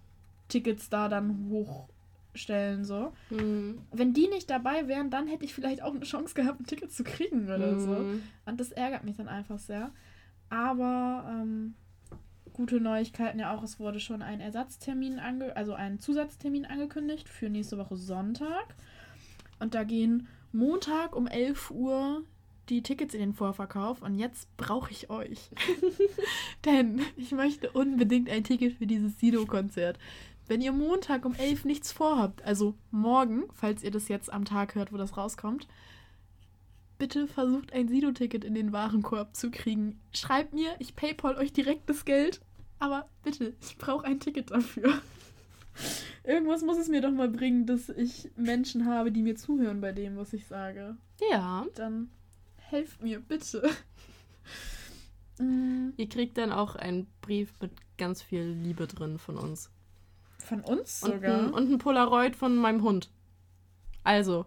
[0.48, 3.78] Tickets da dann hochstellen so, Mhm.
[3.90, 6.92] wenn die nicht dabei wären, dann hätte ich vielleicht auch eine Chance gehabt, ein Ticket
[6.92, 7.90] zu kriegen oder so.
[7.90, 8.22] Mhm.
[8.44, 9.92] Und das ärgert mich dann einfach sehr.
[10.50, 11.74] Aber ähm,
[12.52, 17.48] gute Neuigkeiten ja auch, es wurde schon ein Ersatztermin, ange also ein Zusatztermin angekündigt für
[17.48, 18.74] nächste Woche Sonntag.
[19.58, 22.22] Und da gehen Montag um 11 Uhr
[22.68, 25.50] die Tickets in den Vorverkauf und jetzt brauche ich euch.
[26.64, 29.98] Denn ich möchte unbedingt ein Ticket für dieses Sido-Konzert.
[30.46, 34.74] Wenn ihr Montag um 11 nichts vorhabt, also morgen, falls ihr das jetzt am Tag
[34.74, 35.68] hört, wo das rauskommt,
[37.00, 39.98] bitte versucht ein Sido-Ticket in den Warenkorb zu kriegen.
[40.12, 42.42] Schreibt mir, ich paypal euch direkt das Geld.
[42.78, 45.00] Aber bitte, ich brauche ein Ticket dafür.
[46.24, 49.92] Irgendwas muss es mir doch mal bringen, dass ich Menschen habe, die mir zuhören bei
[49.92, 50.96] dem, was ich sage.
[51.30, 51.66] Ja.
[51.74, 52.10] Dann
[52.56, 53.68] helft mir, bitte.
[55.96, 59.70] Ihr kriegt dann auch einen Brief mit ganz viel Liebe drin von uns.
[60.38, 61.38] Von uns Und sogar.
[61.38, 63.10] ein, und ein Polaroid von meinem Hund.
[64.04, 64.44] Also.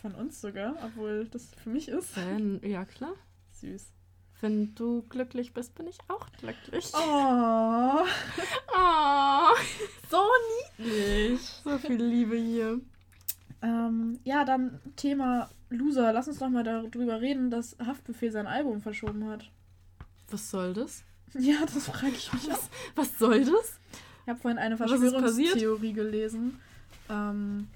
[0.00, 2.16] Von uns sogar, obwohl das für mich ist.
[2.16, 3.14] Wenn, ja, klar.
[3.60, 3.86] Süß.
[4.40, 6.92] Wenn du glücklich bist, bin ich auch glücklich.
[6.94, 8.04] Oh,
[8.76, 9.54] Oh,
[10.08, 10.22] so
[10.78, 11.40] niedlich.
[11.64, 12.80] so viel Liebe hier.
[13.62, 16.12] Ähm, ja, dann Thema Loser.
[16.12, 19.50] Lass uns doch mal darüber reden, dass Haftbefehl sein Album verschoben hat.
[20.30, 21.02] Was soll das?
[21.34, 22.50] Ja, das frage ich mich auch.
[22.52, 23.80] Was, was soll das?
[24.22, 24.88] Ich habe vorhin eine Was?
[24.88, 26.60] Verschwörungstheorie gelesen,
[27.10, 27.66] ähm,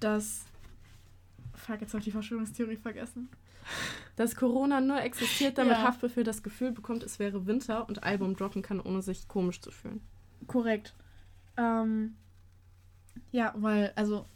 [0.00, 0.44] dass.
[1.70, 3.28] Fuck, jetzt habe ich die Verschwörungstheorie vergessen.
[4.16, 5.82] Dass Corona nur existiert, damit Ja.
[5.84, 9.70] Haftbefehl das Gefühl bekommt, es wäre Winter und Album droppen kann, ohne sich komisch zu
[9.70, 10.00] fühlen.
[10.46, 10.94] Korrekt.
[11.56, 12.16] Ähm,
[13.30, 14.26] ja, weil, also,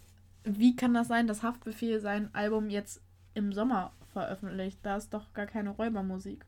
[0.45, 3.01] wie kann das sein, dass Haftbefehl sein Album jetzt
[3.35, 4.79] im Sommer veröffentlicht?
[4.83, 6.45] Da ist doch gar keine Räubermusik.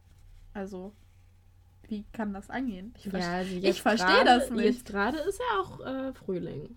[0.55, 0.93] Also,
[1.89, 2.95] wie kann das angehen?
[2.99, 4.65] Ich verste- also ich verstehe das nicht.
[4.65, 6.77] Jetzt gerade ist ja auch äh, Frühling.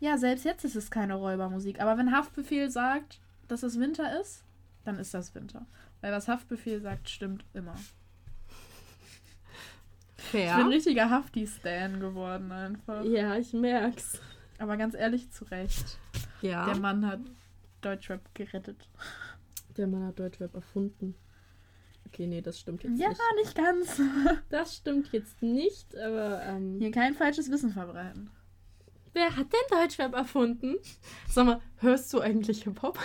[0.00, 1.80] Ja, selbst jetzt ist es keine Räubermusik.
[1.80, 4.44] Aber wenn Haftbefehl sagt, dass es Winter ist,
[4.84, 5.66] dann ist das Winter.
[6.00, 7.74] Weil was Haftbefehl sagt, stimmt immer.
[10.18, 10.68] Ich bin ein Fair.
[10.68, 13.04] richtiger Hafti-Stan geworden einfach.
[13.04, 14.20] Ja, ich merk's.
[14.58, 15.98] Aber ganz ehrlich, zu Recht.
[16.42, 16.66] Ja.
[16.66, 17.20] Der Mann hat
[17.82, 18.88] Deutschrap gerettet.
[19.76, 21.14] Der Mann hat Deutschrap erfunden.
[22.06, 23.20] Okay, nee, das stimmt jetzt Ja, nicht.
[23.36, 24.00] nicht ganz.
[24.48, 28.30] Das stimmt jetzt nicht, aber ähm, Hier kein falsches Wissen verbreiten.
[29.16, 30.76] Wer hat denn Deutschrap erfunden?
[31.28, 32.98] Sag mal, hörst du eigentlich Hip-Hop?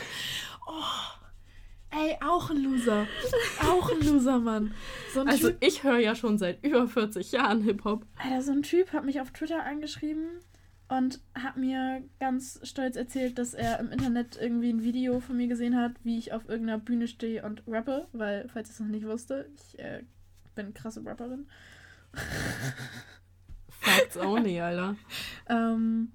[1.89, 3.07] Ey, auch ein Loser.
[3.61, 4.73] auch ein Loser, Mann.
[5.13, 8.05] So ein, Also typ, ich höre ja schon seit über 40 Jahren Hip-Hop.
[8.17, 10.39] Alter, so ein Typ hat mich auf Twitter angeschrieben
[10.87, 15.47] und hat mir ganz stolz erzählt, dass er im Internet irgendwie ein Video von mir
[15.47, 18.87] gesehen hat, wie ich auf irgendeiner Bühne stehe und rappe, weil, falls ich es noch
[18.87, 20.03] nicht wusste, ich äh,
[20.55, 21.47] bin eine krasse Rapperin.
[23.81, 24.95] Facts only, Alter.
[25.49, 26.11] Ähm,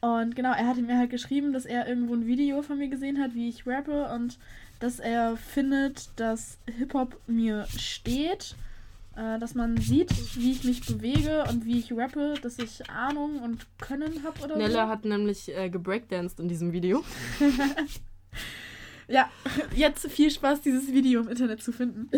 [0.00, 3.20] und genau, er hatte mir halt geschrieben, dass er irgendwo ein Video von mir gesehen
[3.20, 4.38] hat, wie ich rappe und
[4.78, 8.54] dass er findet, dass Hip-Hop mir steht,
[9.16, 13.38] äh, dass man sieht, wie ich mich bewege und wie ich rappe, dass ich Ahnung
[13.38, 17.02] und Können habe oder Nella hat nämlich äh, gebreakdanced in diesem Video.
[17.38, 17.46] so.
[19.06, 19.30] Ja,
[19.74, 22.08] jetzt viel Spaß, dieses Video im Internet zu finden.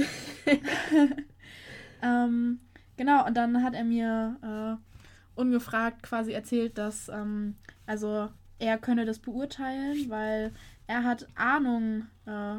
[2.03, 2.61] ähm,
[2.96, 7.56] genau, und dann hat er mir äh, ungefragt quasi erzählt, dass, ähm,
[7.87, 8.28] also
[8.59, 10.52] er könne das beurteilen, weil
[10.87, 12.56] er hat Ahnung äh,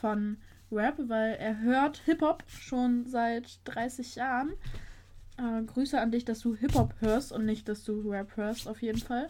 [0.00, 0.38] von
[0.72, 4.52] Rap, weil er hört Hip-Hop schon seit 30 Jahren.
[5.36, 8.82] Äh, Grüße an dich, dass du Hip-Hop hörst und nicht, dass du Rap hörst, auf
[8.82, 9.28] jeden Fall.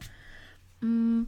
[0.80, 1.24] Mm,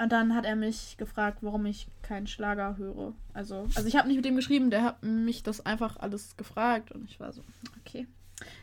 [0.00, 3.14] und dann hat er mich gefragt, warum ich keinen Schlager höre.
[3.34, 6.92] Also, also ich habe nicht mit dem geschrieben, der hat mich das einfach alles gefragt
[6.92, 7.42] und ich war so,
[7.80, 8.06] okay.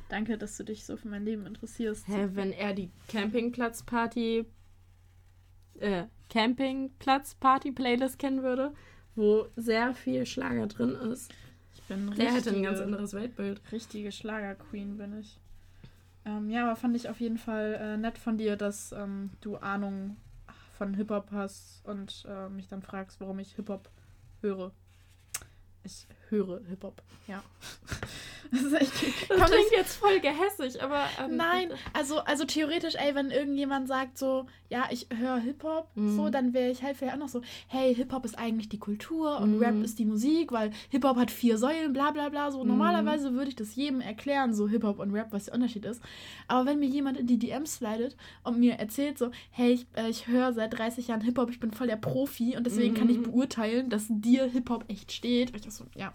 [0.10, 2.08] Danke, dass du dich so für mein Leben interessierst.
[2.08, 4.45] Hä, wenn er die Campingplatzparty
[5.80, 8.74] äh, Campingplatz-Party-Playlist kennen würde,
[9.15, 11.32] wo sehr viel Schlager drin ist.
[11.74, 13.62] Ich bin Der hätte ein ganz anderes Weltbild.
[13.72, 15.39] Richtige Schlager-Queen bin ich.
[16.26, 19.58] Ähm, ja, aber fand ich auf jeden Fall äh, nett von dir, dass ähm, du
[19.58, 20.17] Ahnung
[20.78, 23.89] von Hip-Hop hast und äh, mich dann fragst, warum ich Hip-Hop
[24.41, 24.72] höre.
[25.84, 27.44] Ich höre Hip-Hop, ja.
[28.52, 28.94] das ist echt.
[29.30, 31.06] Das klingt jetzt voll gehässig, aber.
[31.24, 36.15] Ähm, Nein, also, also theoretisch, ey, wenn irgendjemand sagt so, ja, ich höre Hip-Hop, mhm.
[36.15, 39.39] so, dann wäre ich halt vielleicht auch noch so, hey, Hip-Hop ist eigentlich die Kultur
[39.39, 39.63] und mhm.
[39.63, 42.52] Rap ist die Musik, weil Hip-Hop hat vier Säulen, bla bla bla.
[42.52, 42.70] So, mhm.
[42.70, 46.02] normalerweise würde ich das jedem erklären, so Hip-Hop und Rap, was der Unterschied ist.
[46.48, 50.10] Aber wenn mir jemand in die DMs slidet und mir erzählt so, hey, ich, äh,
[50.10, 53.18] ich höre seit 30 Jahren Hip-Hop, ich bin voll der Profi und deswegen kann ich
[53.18, 53.24] mhm.
[53.24, 55.56] beurteilen, dass dir Hip-Hop echt steht.
[55.56, 56.13] Ich so, ja.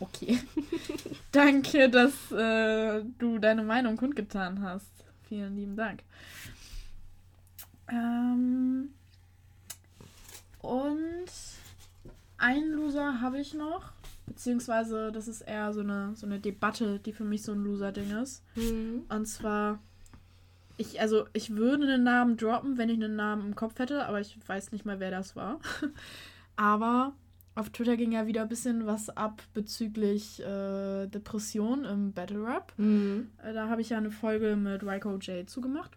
[0.00, 0.38] Okay.
[1.32, 4.90] Danke, dass äh, du deine Meinung kundgetan hast.
[5.28, 6.02] Vielen lieben Dank.
[7.88, 8.90] Ähm,
[10.60, 11.26] und
[12.38, 13.92] einen Loser habe ich noch.
[14.26, 18.10] Beziehungsweise, das ist eher so eine, so eine Debatte, die für mich so ein Loser-Ding
[18.22, 18.42] ist.
[18.54, 19.04] Mhm.
[19.08, 19.78] Und zwar,
[20.76, 24.20] ich, also ich würde einen Namen droppen, wenn ich einen Namen im Kopf hätte, aber
[24.20, 25.60] ich weiß nicht mal, wer das war.
[26.56, 27.14] aber
[27.54, 32.72] auf Twitter ging ja wieder ein bisschen was ab bezüglich äh, Depression im Battle Rap.
[32.76, 33.28] Mhm.
[33.44, 35.90] Äh, da habe ich ja eine Folge mit Ryko J zugemacht.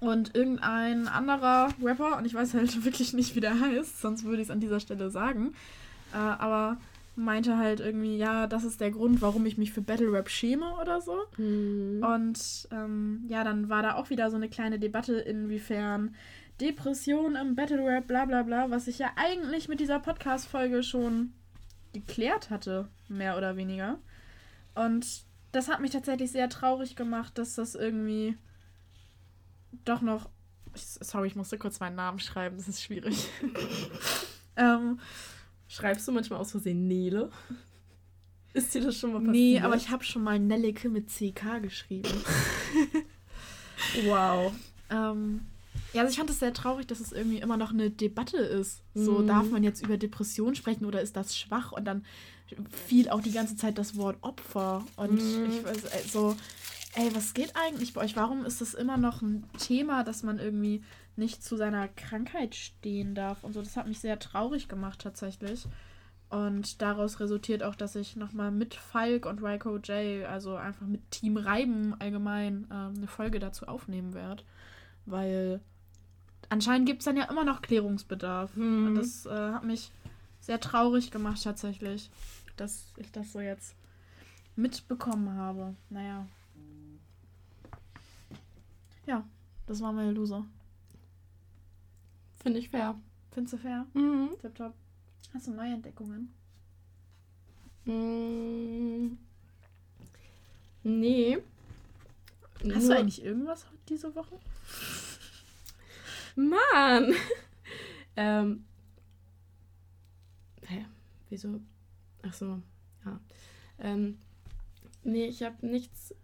[0.00, 4.42] Und irgendein anderer Rapper, und ich weiß halt wirklich nicht, wie der heißt, sonst würde
[4.42, 5.54] ich es an dieser Stelle sagen,
[6.12, 6.76] äh, aber
[7.16, 10.74] meinte halt irgendwie, ja, das ist der Grund, warum ich mich für Battle Rap schäme
[10.82, 11.16] oder so.
[11.38, 12.04] Mhm.
[12.04, 16.14] Und ähm, ja, dann war da auch wieder so eine kleine Debatte, inwiefern
[16.60, 21.32] Depression im Battle Rap, bla bla bla, was ich ja eigentlich mit dieser Podcast-Folge schon
[21.92, 23.98] geklärt hatte, mehr oder weniger.
[24.74, 25.06] Und
[25.52, 28.36] das hat mich tatsächlich sehr traurig gemacht, dass das irgendwie
[29.84, 30.28] doch noch.
[30.74, 33.28] Sorry, ich musste kurz meinen Namen schreiben, das ist schwierig.
[34.56, 34.98] ähm,
[35.68, 37.30] Schreibst du manchmal aus Versehen Nele?
[38.52, 39.34] Ist dir das schon mal passiert?
[39.34, 42.08] Nee, aber ich habe schon mal Nelleke mit CK geschrieben.
[44.04, 44.52] wow.
[44.90, 45.42] Ähm,
[45.96, 48.82] ja, also ich fand es sehr traurig, dass es irgendwie immer noch eine Debatte ist.
[48.92, 49.26] So, mhm.
[49.26, 51.72] darf man jetzt über Depression sprechen oder ist das schwach?
[51.72, 52.04] Und dann
[52.86, 54.84] fiel auch die ganze Zeit das Wort Opfer.
[54.96, 55.46] Und mhm.
[55.48, 56.36] ich weiß, äh, so,
[56.96, 58.14] ey, was geht eigentlich bei euch?
[58.14, 60.82] Warum ist das immer noch ein Thema, dass man irgendwie
[61.16, 63.42] nicht zu seiner Krankheit stehen darf?
[63.42, 65.66] Und so, das hat mich sehr traurig gemacht tatsächlich.
[66.28, 71.10] Und daraus resultiert auch, dass ich nochmal mit Falk und Ryko J, also einfach mit
[71.10, 74.42] Team Reiben allgemein, ähm, eine Folge dazu aufnehmen werde.
[75.06, 75.62] Weil
[76.48, 78.54] anscheinend gibt es dann ja immer noch Klärungsbedarf.
[78.56, 78.86] Mhm.
[78.86, 79.90] Und das äh, hat mich
[80.40, 82.10] sehr traurig gemacht tatsächlich,
[82.56, 83.74] dass ich das so jetzt
[84.54, 85.74] mitbekommen habe.
[85.90, 86.26] Naja.
[89.06, 89.24] Ja,
[89.66, 90.44] das war meine Loser.
[92.42, 92.96] Finde ich fair.
[93.32, 93.86] Findest du fair?
[93.94, 94.30] Mhm.
[94.40, 94.74] Tipptopp.
[95.34, 96.32] Hast du neue Entdeckungen?
[97.84, 99.16] Mm.
[100.82, 101.38] Nee.
[102.58, 102.80] Hast Nur...
[102.80, 104.38] du eigentlich irgendwas diese Woche?
[106.36, 107.14] Mann!
[108.16, 108.64] ähm.
[110.62, 110.86] Hä?
[111.30, 111.60] Wieso?
[112.22, 112.60] Ach so,
[113.04, 113.20] ja.
[113.78, 114.18] Ähm,
[115.02, 116.14] nee, ich habe nichts,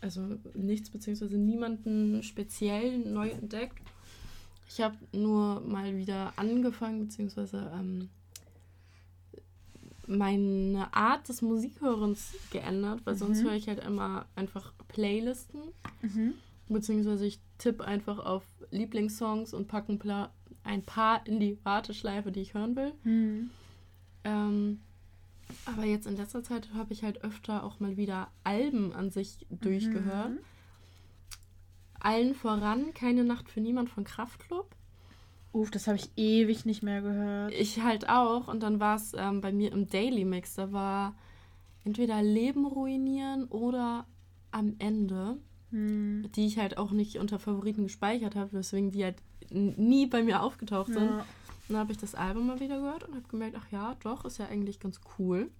[0.00, 3.82] also nichts beziehungsweise niemanden speziell neu entdeckt.
[4.68, 8.10] Ich habe nur mal wieder angefangen, beziehungsweise ähm,
[10.06, 13.18] meine Art des Musikhörens geändert, weil mhm.
[13.18, 15.60] sonst höre ich halt immer einfach Playlisten.
[16.02, 16.34] Mhm.
[16.68, 20.28] Beziehungsweise ich tippe einfach auf Lieblingssongs und packe ein,
[20.64, 22.92] ein, paar in die Warteschleife, die ich hören will.
[23.04, 23.50] Mhm.
[24.24, 24.80] Ähm,
[25.64, 29.46] aber jetzt in letzter Zeit habe ich halt öfter auch mal wieder Alben an sich
[29.50, 30.30] durchgehört.
[30.30, 30.38] Mhm.
[32.00, 34.74] Allen voran Keine Nacht für niemand von Kraftklub.
[35.52, 37.52] Uff, das habe ich ewig nicht mehr gehört.
[37.52, 38.48] Ich halt auch.
[38.48, 40.54] Und dann war es ähm, bei mir im Daily Mix.
[40.54, 41.16] Da war
[41.84, 44.06] entweder Leben ruinieren oder
[44.50, 45.38] am Ende
[45.70, 46.30] hm.
[46.34, 49.16] die ich halt auch nicht unter Favoriten gespeichert habe, weswegen die halt
[49.50, 51.10] nie bei mir aufgetaucht sind.
[51.10, 51.24] Ja.
[51.68, 54.38] Dann habe ich das Album mal wieder gehört und habe gemerkt, ach ja, doch, ist
[54.38, 55.50] ja eigentlich ganz cool.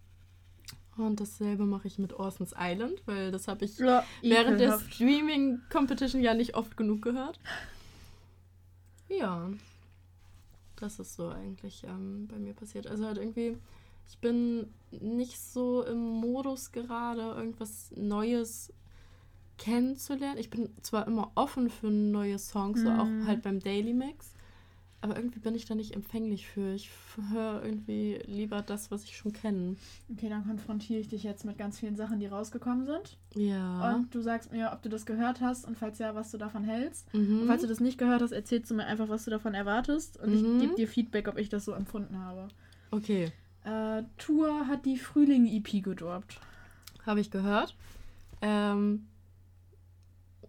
[0.96, 5.60] Und dasselbe mache ich mit Orson's Island, weil das habe ich ja, während der Streaming
[5.70, 7.38] Competition ja nicht oft genug gehört.
[9.08, 9.50] Ja.
[10.76, 12.86] Das ist so eigentlich ähm, bei mir passiert.
[12.86, 13.56] Also halt irgendwie,
[14.08, 18.72] ich bin nicht so im Modus gerade, irgendwas Neues
[19.58, 20.38] kennenzulernen.
[20.38, 23.26] Ich bin zwar immer offen für neue Songs, so auch Mhm.
[23.26, 24.32] halt beim Daily Mix,
[25.00, 26.72] aber irgendwie bin ich da nicht empfänglich für.
[26.74, 26.90] Ich
[27.32, 29.76] höre irgendwie lieber das, was ich schon kenne.
[30.12, 33.16] Okay, dann konfrontiere ich dich jetzt mit ganz vielen Sachen, die rausgekommen sind.
[33.34, 33.94] Ja.
[33.94, 36.64] Und du sagst mir, ob du das gehört hast und falls ja, was du davon
[36.64, 37.12] hältst.
[37.14, 37.42] mhm.
[37.42, 40.18] Und falls du das nicht gehört hast, erzählst du mir einfach, was du davon erwartest.
[40.18, 40.34] Und Mhm.
[40.34, 42.48] ich gebe dir Feedback, ob ich das so empfunden habe.
[42.90, 43.30] okay,
[43.64, 46.40] Äh, Tour hat die Frühling-EP gedroppt.
[47.04, 47.76] habe ich gehört.
[48.40, 49.06] Ähm,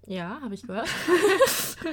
[0.10, 0.90] ja, habe ich gehört.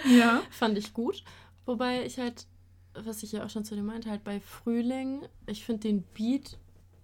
[0.08, 0.42] Ja.
[0.50, 1.22] Fand ich gut.
[1.64, 2.46] Wobei ich halt,
[2.94, 6.58] was ich ja auch schon zu dir meinte, halt bei Frühling, ich finde den Beat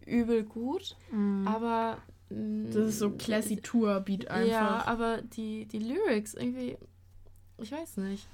[0.05, 0.97] übel gut,
[1.47, 1.97] aber.
[1.97, 2.03] mh,
[2.33, 2.71] Mhm.
[2.73, 4.51] Das ist so classy Tour-Beat einfach.
[4.51, 6.79] Ja, aber die, die Lyrics irgendwie,
[7.59, 8.27] ich weiß nicht.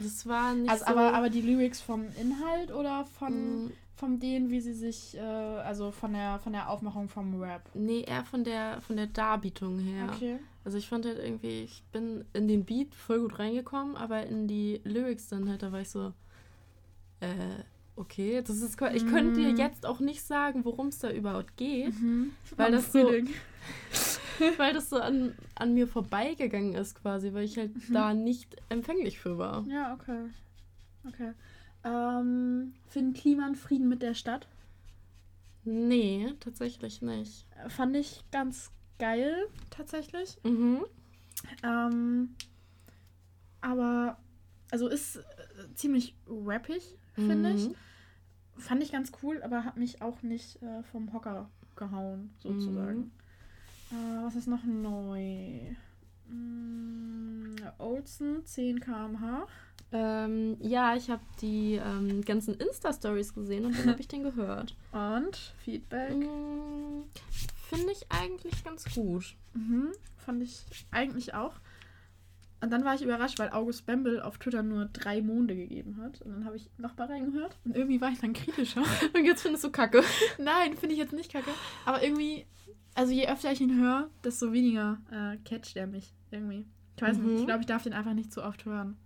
[0.00, 0.90] Das war nicht also, so.
[0.90, 5.20] aber, aber die Lyrics vom Inhalt oder von, mh, von denen, wie sie sich, äh,
[5.20, 7.62] also von der, von der Aufmachung vom Rap?
[7.74, 10.10] nee, eher von der, von der Darbietung her.
[10.14, 10.38] Okay.
[10.64, 14.46] Also ich fand halt irgendwie, ich bin in den Beat voll gut reingekommen, aber in
[14.46, 16.12] die Lyrics dann halt, da war ich so,
[17.20, 17.62] äh,
[17.96, 19.56] okay, das ist, ich könnte dir Mm.
[19.56, 22.30] jetzt auch nicht sagen, worum es da überhaupt geht, Mhm.
[22.56, 23.10] Weil das so-
[24.58, 27.92] weil das so an, an mir vorbeigegangen ist quasi, weil ich halt Mhm.
[27.92, 29.64] da nicht empfänglich für war.
[29.68, 30.26] Ja, okay.
[31.08, 31.32] Okay.
[31.84, 34.48] Ähm, finden Kliman Frieden mit der Stadt?
[35.64, 37.46] Nee, tatsächlich nicht.
[37.68, 39.34] Fand ich ganz geil,
[39.70, 40.38] tatsächlich.
[40.42, 40.84] Mhm.
[41.62, 42.34] Ähm,
[43.60, 44.18] aber,
[44.70, 45.22] also ist äh,
[45.74, 47.68] ziemlich rappig, finde ich.
[47.68, 47.74] Mhm.
[48.56, 53.12] Fand ich ganz cool, aber hat mich auch nicht äh, vom Hocker gehauen, sozusagen.
[53.90, 55.74] Äh, was ist noch neu?
[56.28, 59.46] Mm, Olsen, 10 km/h.
[59.90, 64.74] Ähm, ja, ich habe die ähm, ganzen Insta-Stories gesehen und dann habe ich den gehört.
[64.92, 66.14] Und Feedback.
[66.14, 67.04] Mm,
[67.70, 69.34] Finde ich eigentlich ganz gut.
[69.54, 71.54] Mhm, fand ich eigentlich auch.
[72.60, 76.20] Und dann war ich überrascht, weil August Bembel auf Twitter nur drei Monde gegeben hat.
[76.22, 77.56] Und dann habe ich noch mal reingehört.
[77.64, 78.82] Und irgendwie war ich dann kritischer.
[79.14, 80.02] Und jetzt findest du Kacke.
[80.38, 81.50] Nein, finde ich jetzt nicht kacke.
[81.86, 82.46] Aber irgendwie,
[82.94, 86.66] also je öfter ich ihn höre, desto weniger äh, catcht er mich irgendwie.
[86.96, 87.26] Ich weiß Mhm.
[87.26, 88.96] nicht, ich glaube, ich darf den einfach nicht zu oft hören.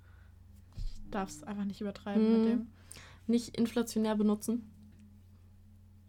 [1.13, 2.39] Ich darf es einfach nicht übertreiben Mhm.
[2.39, 2.67] mit dem.
[3.27, 4.63] Nicht inflationär benutzen.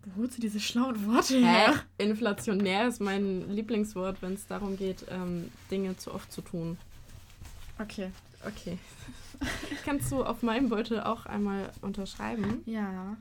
[0.05, 1.73] Wo holst du diese schlauen Worte her?
[1.97, 6.77] Inflationär ist mein Lieblingswort, wenn es darum geht, ähm, Dinge zu oft zu tun.
[7.79, 8.11] Okay.
[8.47, 8.77] Okay.
[9.83, 12.61] Kannst du auf meinem Beutel auch einmal unterschreiben?
[12.65, 13.17] Ja.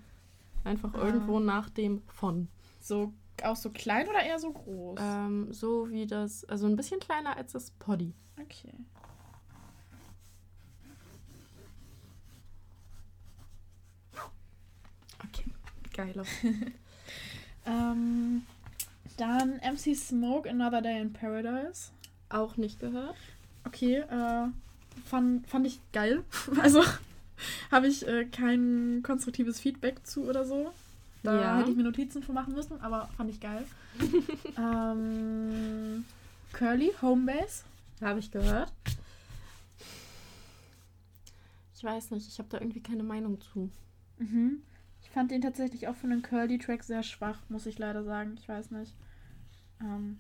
[0.63, 1.05] Einfach Ah.
[1.05, 2.47] irgendwo nach dem von.
[2.81, 3.13] So,
[3.43, 5.01] auch so klein oder eher so groß?
[5.03, 8.15] Ähm, so wie das, also ein bisschen kleiner als das Poddy.
[8.41, 8.73] Okay.
[15.25, 15.45] Okay,
[15.93, 16.25] geiler.
[17.65, 18.43] Ähm,
[19.19, 21.91] dann MC Smoke, Another Day in Paradise.
[22.29, 23.15] Auch nicht gehört.
[23.65, 24.49] Okay, äh,
[25.05, 26.25] fand, fand ich geil.
[26.61, 26.83] Also
[27.71, 30.73] habe ich äh, kein konstruktives Feedback zu oder so.
[31.23, 31.59] Da Ja.
[31.59, 33.65] hätte ich mir Notizen für machen müssen, aber fand ich geil.
[34.59, 36.05] ähm,
[36.53, 37.63] Curly, Homebase.
[38.01, 38.73] Habe ich gehört.
[41.77, 43.71] Ich weiß nicht, ich habe da irgendwie keine Meinung zu.
[44.19, 44.63] Mhm.
[45.13, 48.33] Ich fand den tatsächlich auch von den Curly-Track sehr schwach, muss ich leider sagen.
[48.41, 48.95] Ich weiß nicht.
[49.79, 50.19] Ähm,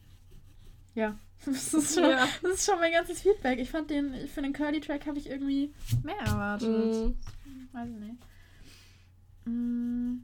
[0.94, 2.28] ja, das ist, schon, Ja.
[2.42, 3.58] das ist schon mein ganzes Feedback.
[3.58, 5.72] Ich fand den, für den Curly-Track habe ich irgendwie
[6.02, 6.68] mehr erwartet.
[7.16, 8.16] Mm, Weiß ich nicht.
[9.46, 10.16] Mm.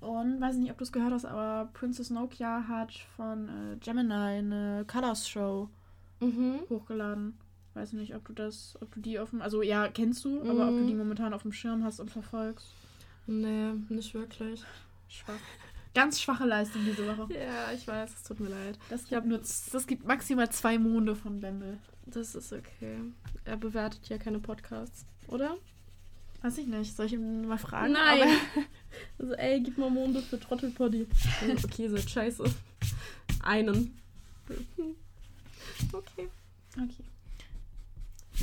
[0.00, 4.12] Und weiß nicht, ob du es gehört hast, aber Princess Nokia hat von äh, Gemini
[4.14, 5.68] eine Colors Show
[6.20, 6.60] Mhm.
[6.70, 7.36] hochgeladen.
[7.74, 10.68] Weiß nicht, ob du das, ob du die auf dem, also ja, kennst du, aber
[10.68, 10.86] ob du Mhm.
[10.86, 12.68] die momentan auf dem Schirm hast und verfolgst.
[13.26, 14.62] Nee, nicht wirklich.
[15.08, 15.34] Schwach.
[15.94, 17.32] Ganz schwache Leistung diese Woche.
[17.34, 18.78] Ja, ich weiß, es tut mir leid.
[18.90, 21.78] Das, ich nur, z- das gibt maximal zwei Monde von Bamble.
[22.04, 22.98] Das ist okay.
[23.44, 25.56] Er bewertet ja keine Podcasts, oder?
[26.42, 26.94] Weiß ich nicht.
[26.94, 27.92] Soll ich ihn mal fragen?
[27.92, 28.28] Nein.
[29.18, 31.06] Also, ey, gib mal Monde für Trottelpoddy.
[31.64, 32.44] okay, seid scheiße.
[33.42, 33.98] Einen.
[35.92, 36.28] Okay.
[36.76, 37.04] Okay.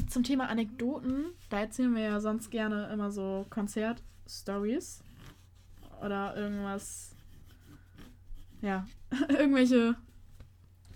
[0.10, 5.02] Zum Thema Anekdoten, da erzählen wir ja sonst gerne immer so Konzert-Stories.
[6.04, 7.16] Oder irgendwas.
[8.62, 8.86] Ja,
[9.30, 9.96] irgendwelche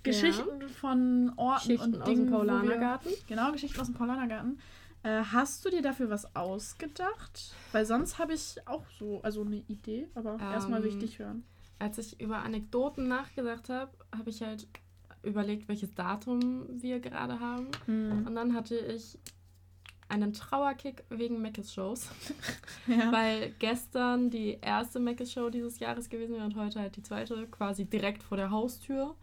[0.03, 3.11] Geschichten von Orten Geschichten und aus Dingen, dem wo wir- Paulanergarten.
[3.27, 4.59] Genau, Geschichten aus dem Paulanergarten.
[5.03, 7.53] Äh, hast du dir dafür was ausgedacht?
[7.71, 11.43] Weil sonst habe ich auch so, also eine Idee, aber erstmal Ähm, wichtig hören.
[11.79, 14.67] Als ich über Anekdoten nachgedacht habe, habe ich halt
[15.27, 17.67] überlegt, welches Datum wir gerade haben.
[17.85, 18.25] Mhm.
[18.27, 19.17] Und dann hatte ich
[20.09, 22.09] einen Trauerkick wegen Meckes Shows.
[22.87, 23.11] Ja.
[23.11, 27.45] Weil gestern die erste Meckes Show dieses Jahres gewesen wäre und heute halt die zweite,
[27.47, 29.13] quasi direkt vor der Haustür.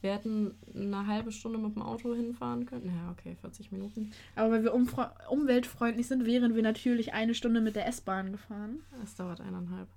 [0.00, 2.86] Wir hätten eine halbe Stunde mit dem Auto hinfahren können.
[2.86, 4.12] Ja, okay, 40 Minuten.
[4.36, 8.78] Aber weil wir umweltfreundlich sind, wären wir natürlich eine Stunde mit der S-Bahn gefahren.
[9.02, 9.88] Es dauert eineinhalb.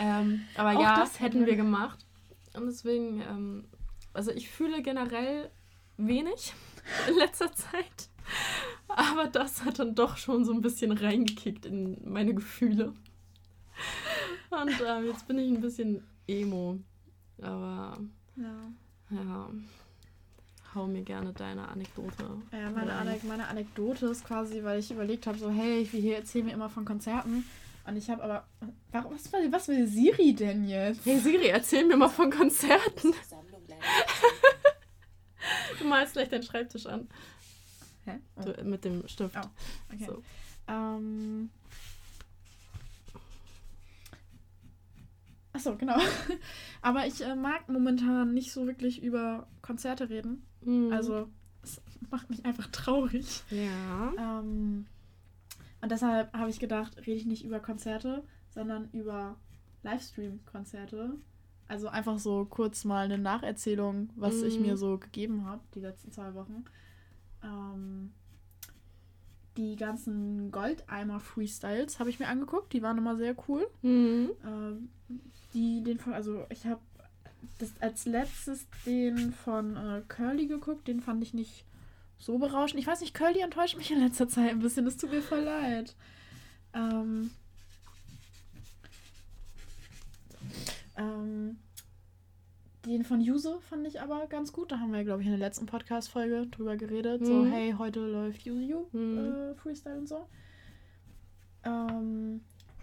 [0.00, 2.06] Ähm, aber Auch ja, das hätten wir- gemacht.
[2.56, 3.64] Und deswegen, ähm,
[4.14, 5.50] also ich fühle generell
[5.96, 6.54] wenig
[7.08, 8.08] in letzter Zeit.
[8.88, 12.94] Aber das hat dann doch schon so ein bisschen reingekickt in meine Gefühle.
[14.50, 16.78] Und ähm, jetzt bin ich ein bisschen emo.
[17.42, 17.98] Aber
[18.36, 18.70] Ja.
[19.10, 19.50] ja,
[20.74, 22.24] hau mir gerne deine Anekdote.
[22.52, 22.92] Ja, meine.
[22.94, 26.52] Anek meine Anekdote ist quasi, weil ich überlegt habe, so, hey, ich hier erzählen mir
[26.52, 27.44] immer von Konzerten.
[27.86, 28.46] Und ich habe aber.
[28.92, 31.04] Warum, was, will, was will Siri denn jetzt?
[31.04, 33.12] Hey Siri, erzähl mir mal von Konzerten.
[35.78, 37.08] Du malst gleich deinen Schreibtisch an.
[38.04, 38.18] Hä?
[38.36, 39.36] Oh, Du, mit dem Stift.
[39.36, 39.48] Oh,
[39.92, 40.06] okay.
[40.06, 40.22] So.
[40.68, 41.50] Ähm.
[45.52, 45.96] Achso, genau.
[46.82, 50.46] Aber ich äh, mag momentan nicht so wirklich über Konzerte reden.
[50.62, 50.92] Mhm.
[50.92, 51.28] Also,
[51.62, 51.80] es
[52.10, 53.42] macht mich einfach traurig.
[53.50, 54.12] Ja.
[54.18, 54.86] Ähm,
[55.80, 59.36] und deshalb habe ich gedacht, rede ich nicht über Konzerte, sondern über
[59.82, 61.18] Livestream-Konzerte.
[61.68, 64.66] Also einfach so kurz mal eine Nacherzählung, was ich Mhm.
[64.66, 66.64] mir so gegeben habe die letzten zwei Wochen.
[67.42, 68.12] Ähm,
[69.56, 72.72] die ganzen Goldeimer-Freestyles habe ich mir angeguckt.
[72.72, 73.66] Die waren immer sehr cool.
[73.82, 74.30] Mhm.
[74.44, 74.88] Ähm,
[75.54, 76.80] die, den von, also ich habe
[77.58, 80.88] das als letztes den von äh, Curly geguckt.
[80.88, 81.64] Den fand ich nicht
[82.18, 82.80] so berauschend.
[82.80, 84.84] Ich weiß nicht, Curly enttäuscht mich in letzter Zeit ein bisschen.
[84.84, 85.94] Das tut mir voll leid.
[86.72, 87.30] Ähm,
[90.96, 91.58] ähm,
[92.86, 94.70] den von Yuzu fand ich aber ganz gut.
[94.72, 97.24] Da haben wir, glaube ich, in der letzten Podcast-Folge drüber geredet.
[97.24, 97.46] So, Mhm.
[97.46, 99.18] hey, heute läuft Yuzu Mhm.
[99.18, 100.26] äh, Freestyle und so.
[101.64, 102.42] Ähm,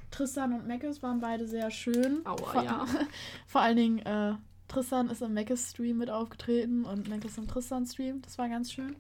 [0.09, 2.25] Tristan und Meckes waren beide sehr schön.
[2.25, 2.85] Aua, vor, ja.
[3.47, 4.33] vor allen Dingen, äh,
[4.67, 8.21] Tristan ist im Meckes Stream mit aufgetreten und Meckes im Tristan Stream.
[8.23, 8.95] Das war ganz schön.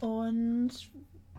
[0.00, 0.70] Und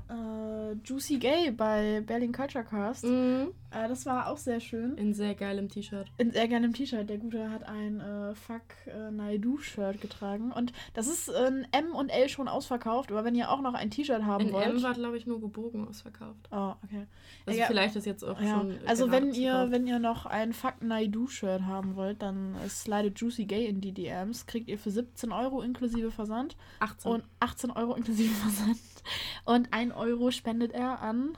[0.09, 3.03] äh, Juicy Gay bei Berlin Culture Cast.
[3.05, 3.51] Mhm.
[3.71, 4.97] Äh, das war auch sehr schön.
[4.97, 6.07] In sehr geilem T-Shirt.
[6.17, 7.07] In sehr geilem T-Shirt.
[7.09, 10.51] Der Gute hat ein äh, Fuck äh, Naidu-Shirt getragen.
[10.51, 13.11] Und das ist in M und L schon ausverkauft.
[13.11, 14.65] Aber wenn ihr auch noch ein T-Shirt haben In wollt.
[14.65, 16.47] M war, glaube ich, nur gebogen ausverkauft.
[16.51, 17.05] oh, okay.
[17.45, 18.75] Also Ja, vielleicht ist jetzt auch Ja, schon.
[18.87, 23.19] also gerade wenn ihr, wenn ihr noch ein Fuck Naidu-Shirt haben wollt, dann äh, slidet
[23.19, 24.47] Juicy Gay in die DMs.
[24.47, 27.11] Kriegt ihr für 17 Euro inklusive Versand 18.
[27.11, 28.77] und 18 Euro inklusive Versand.
[29.45, 31.37] Und 1 Euro spendet er an.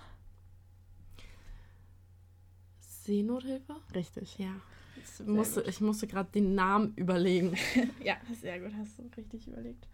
[2.79, 3.75] Seenothilfe?
[3.93, 4.37] Richtig.
[4.37, 4.53] Ja.
[4.97, 7.55] Ich musste, ich musste gerade den Namen überlegen.
[8.03, 9.87] Ja, sehr gut, hast du richtig überlegt.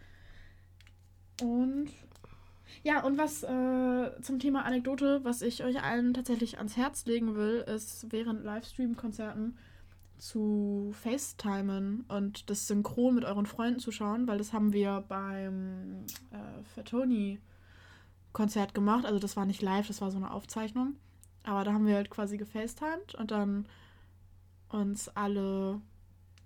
[1.42, 1.90] Und
[2.84, 7.36] ja, und was äh, zum Thema Anekdote, was ich euch allen tatsächlich ans Herz legen
[7.36, 9.58] will, ist während Livestream-Konzerten
[10.18, 16.06] zu FaceTimen und das synchron mit euren Freunden zu schauen, weil das haben wir beim
[16.32, 16.64] äh,
[18.38, 19.06] Fatoni-Konzert gemacht.
[19.06, 20.96] Also das war nicht live, das war so eine Aufzeichnung.
[21.44, 23.66] Aber da haben wir halt quasi gefacetimed und dann
[24.70, 25.82] uns alle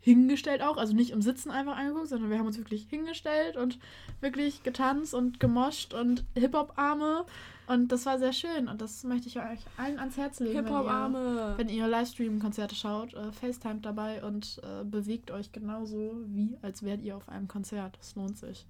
[0.04, 3.78] hingestellt auch, also nicht im Sitzen einfach angeguckt, sondern wir haben uns wirklich hingestellt und
[4.20, 7.26] wirklich getanzt und gemoscht und Hip-Hop-Arme
[7.68, 10.66] und das war sehr schön und das möchte ich euch allen ans Herz legen, wenn
[10.66, 11.54] ihr, Hip-Hop-Arme.
[11.58, 17.04] wenn ihr Livestream-Konzerte schaut, äh, FaceTime dabei und äh, bewegt euch genauso wie, als wärt
[17.04, 17.96] ihr auf einem Konzert.
[18.00, 18.66] Das lohnt sich.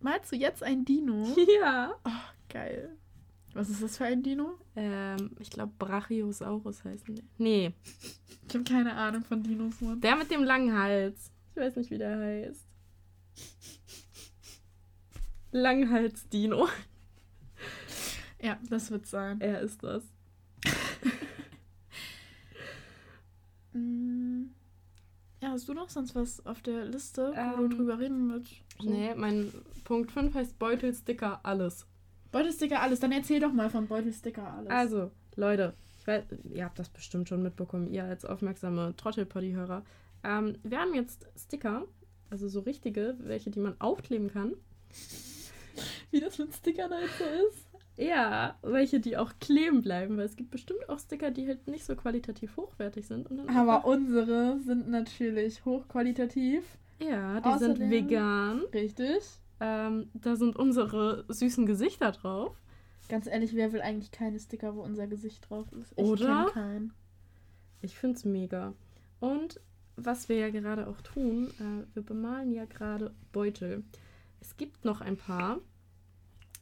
[0.00, 1.26] Malst du jetzt ein Dino?
[1.60, 1.94] Ja.
[2.48, 2.96] Geil.
[3.54, 4.58] Was ist das für ein Dino?
[4.76, 7.24] Ähm, ich glaube, Brachiosaurus heißen die.
[7.38, 7.72] Nee,
[8.48, 10.00] Ich habe keine Ahnung von Dinos, Mann.
[10.00, 11.32] der mit dem langen Hals.
[11.50, 12.66] Ich weiß nicht, wie der heißt.
[15.52, 16.68] Langhals-Dino.
[18.42, 19.40] Ja, das wird sein.
[19.40, 20.04] Er ist das.
[23.72, 24.46] Mm.
[25.42, 28.54] Ja, hast du noch sonst was auf der Liste, wo Ähm, du drüber reden willst?
[28.80, 28.90] So.
[28.90, 29.52] Nee, mein
[29.84, 31.86] Punkt 5 heißt Beutelsticker alles.
[32.32, 34.70] Beutelsticker alles, dann erzähl doch mal von Beutelsticker alles.
[34.70, 35.74] Also, Leute,
[36.06, 39.84] weiß, ihr habt das bestimmt schon mitbekommen, ihr als aufmerksame Trottelpoddy-Hörer.
[40.24, 41.84] Ähm, wir haben jetzt Sticker,
[42.30, 44.54] also so richtige, welche, die man aufkleben kann.
[46.10, 47.66] wie das mit Stickern halt so ist.
[47.98, 51.84] Ja, welche, die auch kleben bleiben, weil es gibt bestimmt auch Sticker, die halt nicht
[51.84, 53.28] so qualitativ hochwertig sind.
[53.48, 56.62] Aber unsere sind natürlich hochqualitativ.
[57.00, 58.60] Ja, die außerdem- sind vegan.
[58.72, 59.22] Richtig.
[59.60, 62.56] Ähm, da sind unsere süßen Gesichter drauf.
[63.08, 65.92] Ganz ehrlich, wer will eigentlich keine Sticker, wo unser Gesicht drauf ist?
[65.96, 66.50] Ich Oder?
[66.52, 66.92] keinen.
[67.80, 68.74] Ich finde es mega.
[69.20, 69.60] Und
[69.96, 73.82] was wir ja gerade auch tun, äh, wir bemalen ja gerade Beutel.
[74.40, 75.60] Es gibt noch ein paar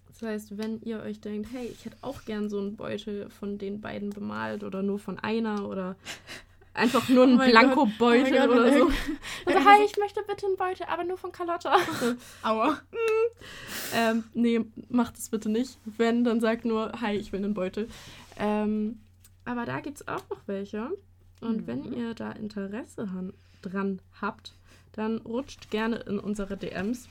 [0.08, 3.58] Das heißt, wenn ihr euch denkt, hey, ich hätte auch gern so einen Beutel von
[3.58, 5.96] den beiden bemalt oder nur von einer oder
[6.74, 8.48] einfach nur einen Oh Blankobeutel.
[8.48, 8.90] Oh oder so.
[9.46, 11.76] Also, hi, ich möchte bitte einen Beutel, aber nur von Carlotta.
[12.42, 12.78] Aua.
[13.94, 15.78] ähm, nee, macht es bitte nicht.
[15.84, 17.88] Wenn, dann sagt nur, hi, ich will einen Beutel.
[18.38, 19.00] Ähm,
[19.44, 20.90] aber da gibt es auch noch welche.
[21.40, 21.66] Und Mhm.
[21.66, 23.06] wenn ihr da Interesse
[23.62, 24.54] dran habt,
[24.92, 27.08] dann rutscht gerne in unsere DMs.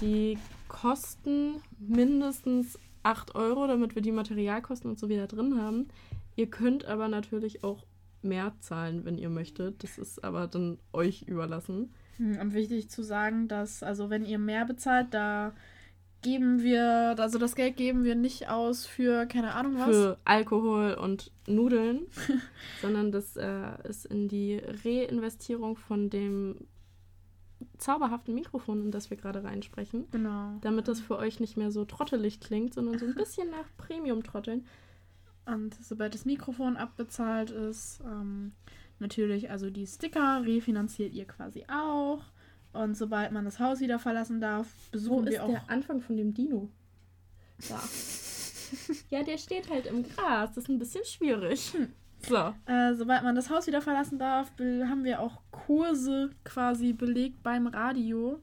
[0.00, 0.36] Die
[0.68, 5.88] kosten mindestens 8 Euro, damit wir die Materialkosten und so wieder drin haben.
[6.36, 7.84] Ihr könnt aber natürlich auch
[8.22, 9.82] mehr zahlen, wenn ihr möchtet.
[9.82, 11.92] Das ist aber dann euch überlassen.
[12.16, 15.52] Hm, Und wichtig zu sagen, dass, also wenn ihr mehr bezahlt, da
[16.22, 19.86] geben wir, also das Geld geben wir nicht aus für keine Ahnung was.
[19.88, 22.02] für Alkohol und Nudeln,
[22.82, 26.56] sondern das äh, ist in die Reinvestierung von dem
[27.78, 30.58] zauberhaften Mikrofon, in das wir gerade reinsprechen, Genau.
[30.60, 34.66] damit das für euch nicht mehr so trottelig klingt, sondern so ein bisschen nach Premium-Trotteln.
[35.46, 38.52] Und sobald das Mikrofon abbezahlt ist, ähm,
[38.98, 42.22] natürlich, also die Sticker refinanziert ihr quasi auch.
[42.72, 45.48] Und sobald man das Haus wieder verlassen darf, Wo besuchen ist wir auch.
[45.50, 46.70] der Anfang von dem Dino?
[47.68, 47.80] Da.
[49.10, 50.50] ja, der steht halt im Gras.
[50.54, 51.74] Das ist ein bisschen schwierig.
[52.28, 52.54] So.
[52.66, 57.42] Äh, sobald man das Haus wieder verlassen darf, be- haben wir auch Kurse quasi belegt
[57.42, 58.40] beim Radio.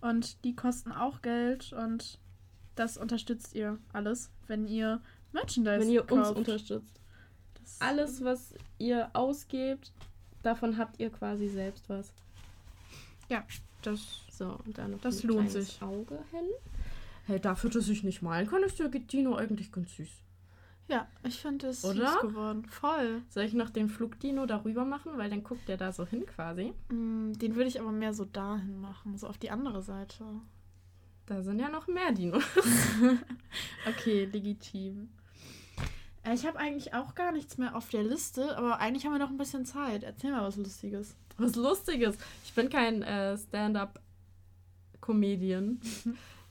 [0.00, 1.72] Und die kosten auch Geld.
[1.72, 2.18] Und
[2.74, 5.00] das unterstützt ihr alles, wenn ihr
[5.34, 6.38] Merchandise Wenn ihr uns kauft.
[6.38, 7.00] unterstützt.
[7.60, 9.92] Das- Alles, was ihr ausgebt,
[10.42, 12.12] davon habt ihr quasi selbst was.
[13.82, 15.82] Das, So, und dann noch Das ein lohnt sich.
[15.82, 16.46] Auge hin.
[17.26, 20.08] Hey, dafür, dass ich nicht malen kann, ist der Dino eigentlich ganz süß.
[20.88, 22.12] ja, ich finde es Oder?
[22.12, 22.64] süß geworden.
[22.66, 23.20] Voll.
[23.28, 25.12] Soll ich noch den Flugdino darüber machen?
[25.16, 26.72] Weil dann guckt der da so hin quasi.
[26.88, 30.24] Mm, Den würde ich aber mehr so dahin machen, so auf die andere Seite.
[31.26, 32.42] Da sind ja noch mehr Dinos.
[33.88, 35.08] Okay, legitim.
[36.24, 39.18] Äh, Ich habe eigentlich auch gar nichts mehr auf der Liste, aber eigentlich haben wir
[39.18, 40.02] noch ein bisschen Zeit.
[40.02, 41.14] Erzähl mal was Lustiges.
[41.36, 42.16] Was Lustiges.
[42.44, 45.80] Ich bin kein äh, Stand-up-Comedian.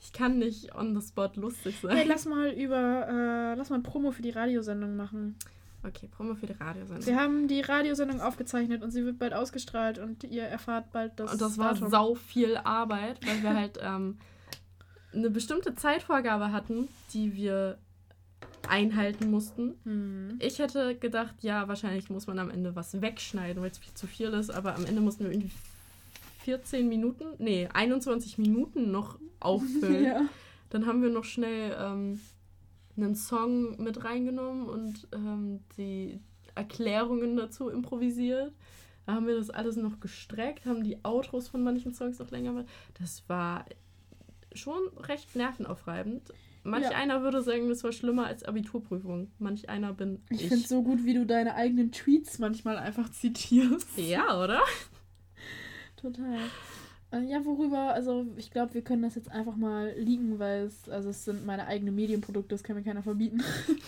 [0.05, 1.95] Ich kann nicht on the spot lustig sein.
[1.95, 5.37] Hey, lass mal über, äh, lass mal ein Promo für die Radiosendung machen.
[5.81, 7.05] Okay, Promo für die Radiosendung.
[7.05, 11.31] Wir haben die Radiosendung aufgezeichnet und sie wird bald ausgestrahlt und ihr erfahrt bald das
[11.31, 11.89] Und das war Datum.
[11.89, 14.17] sau viel Arbeit, weil wir halt ähm,
[15.13, 17.77] eine bestimmte Zeitvorgabe hatten, die wir
[18.67, 19.75] einhalten mussten.
[19.83, 20.39] Hm.
[20.39, 24.07] Ich hätte gedacht, ja, wahrscheinlich muss man am Ende was wegschneiden, weil es viel zu
[24.07, 25.51] viel ist, aber am Ende mussten wir irgendwie
[26.43, 30.03] 14 Minuten, nee, 21 Minuten noch auffüllen.
[30.03, 30.21] ja.
[30.69, 32.19] Dann haben wir noch schnell ähm,
[32.97, 36.19] einen Song mit reingenommen und ähm, die
[36.55, 38.51] Erklärungen dazu improvisiert.
[39.05, 42.51] Da haben wir das alles noch gestreckt, haben die Outros von manchen Songs noch länger
[42.51, 42.69] gemacht.
[42.99, 43.65] Das war
[44.53, 46.33] schon recht nervenaufreibend.
[46.63, 46.91] Manch Ja.
[46.97, 49.31] einer würde sagen, das war schlimmer als Abiturprüfung.
[49.37, 50.47] Manch einer bin Ich ich.
[50.47, 53.87] finde es so gut, wie du deine eigenen Tweets manchmal einfach zitierst.
[53.97, 54.61] ja, oder?
[55.97, 56.39] Total.
[57.11, 60.89] Äh, Ja, worüber, also ich glaube, wir können das jetzt einfach mal liegen, weil es,
[60.89, 63.41] also es sind meine eigenen Medienprodukte, das kann mir keiner verbieten.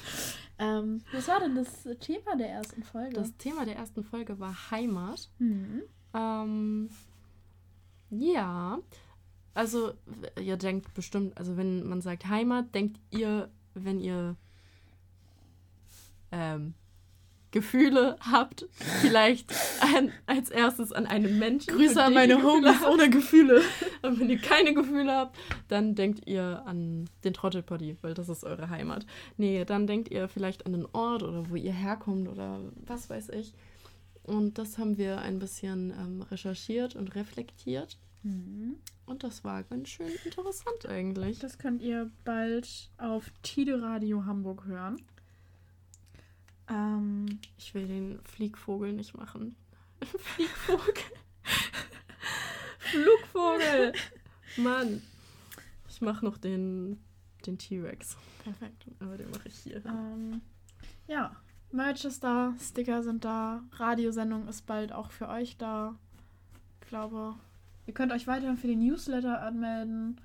[0.59, 3.15] ähm, was war denn das Thema der ersten Folge?
[3.15, 5.29] Das Thema der ersten Folge war Heimat.
[5.39, 5.81] hm.
[6.13, 6.89] Ähm,
[8.11, 8.79] ja,
[9.55, 9.93] also
[10.39, 14.35] ihr denkt bestimmt, also wenn man sagt Heimat, denkt ihr, wenn ihr
[16.31, 16.73] ähm,
[17.51, 18.67] Gefühle habt,
[18.99, 19.49] vielleicht
[19.79, 21.73] an, als erstes an einen Menschen.
[21.73, 23.61] Grüße an meine Homies ohne Gefühle.
[24.01, 25.37] Und wenn ihr keine Gefühle habt,
[25.69, 29.05] dann denkt ihr an den Trottelpoddy, weil das ist eure Heimat.
[29.37, 33.29] Nee, dann denkt ihr vielleicht an den Ort oder wo ihr herkommt oder was weiß
[33.29, 33.53] ich.
[34.23, 37.97] Und das haben wir ein bisschen ähm, recherchiert und reflektiert.
[38.25, 38.75] Hm.
[39.05, 41.37] Und das war ganz schön interessant eigentlich.
[41.37, 44.99] Das könnt ihr bald auf Tide Radio Hamburg hören.
[46.67, 49.55] Ähm, Ich will den Fliegvogel nicht machen.
[50.17, 50.93] Fliegvogel.
[52.79, 53.93] Flugvogel.
[54.57, 55.01] Mann.
[55.87, 56.99] Ich mache noch den,
[57.45, 58.17] den T-Rex.
[58.43, 58.85] perfekt.
[58.99, 59.85] Aber den mache ich hier.
[59.85, 60.41] Ähm,
[61.07, 61.35] ja,
[61.71, 65.95] Merch ist da, Sticker sind da, Radiosendung ist bald auch für euch da.
[66.81, 67.35] Ich glaube,
[67.85, 70.21] ihr könnt euch weiterhin für den Newsletter anmelden.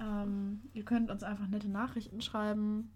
[0.00, 2.90] Ähm, ihr könnt uns einfach nette Nachrichten schreiben.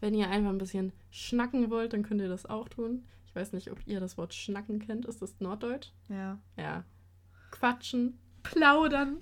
[0.00, 3.04] Wenn ihr einfach ein bisschen schnacken wollt, dann könnt ihr das auch tun.
[3.26, 5.06] Ich weiß nicht, ob ihr das Wort schnacken kennt.
[5.06, 5.90] Ist das Norddeutsch?
[6.08, 6.38] Ja.
[6.56, 6.84] Ja.
[7.50, 9.18] Quatschen, Plaudern.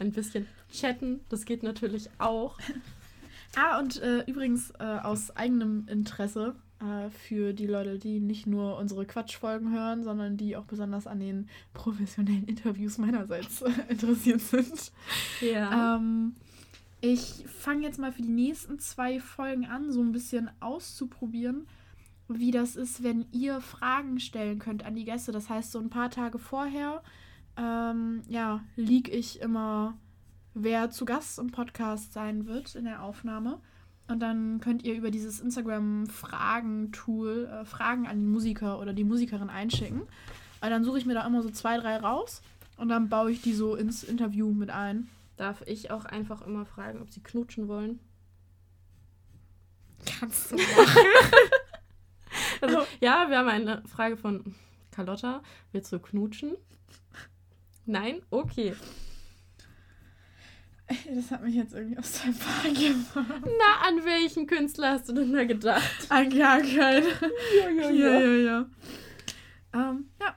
[0.00, 2.58] ein bisschen chatten, das geht natürlich auch.
[3.56, 8.76] Ah, und äh, übrigens äh, aus eigenem Interesse äh, für die Leute, die nicht nur
[8.78, 14.92] unsere Quatschfolgen hören, sondern die auch besonders an den professionellen Interviews meinerseits interessiert sind.
[15.40, 15.96] Ja.
[15.96, 16.34] Ähm,
[17.00, 21.66] Ich fange jetzt mal für die nächsten zwei Folgen an, so ein bisschen auszuprobieren,
[22.28, 25.30] wie das ist, wenn ihr Fragen stellen könnt an die Gäste.
[25.32, 27.02] Das heißt, so ein paar Tage vorher,
[27.56, 29.96] ähm, ja, lieg ich immer,
[30.54, 33.60] wer zu Gast im Podcast sein wird in der Aufnahme.
[34.08, 39.50] Und dann könnt ihr über dieses Instagram-Fragen-Tool äh, Fragen an den Musiker oder die Musikerin
[39.50, 40.00] einschicken.
[40.00, 42.42] Und dann suche ich mir da immer so zwei, drei raus
[42.78, 45.08] und dann baue ich die so ins Interview mit ein.
[45.36, 48.00] Darf ich auch einfach immer fragen, ob sie knutschen wollen?
[50.18, 51.06] Kannst du machen.
[52.60, 54.54] Also, ja, wir haben eine Frage von
[54.90, 55.42] Carlotta.
[55.72, 56.56] Willst du knutschen?
[57.86, 58.22] Nein?
[58.30, 58.74] Okay.
[61.14, 63.42] Das hat mich jetzt irgendwie aus der Bahn gemacht.
[63.44, 66.06] Na, an welchen Künstler hast du denn da gedacht?
[66.08, 67.06] An gar keinen.
[67.58, 68.66] Ja, ja, Ja, ja, ja.
[69.74, 70.36] Ähm, ja.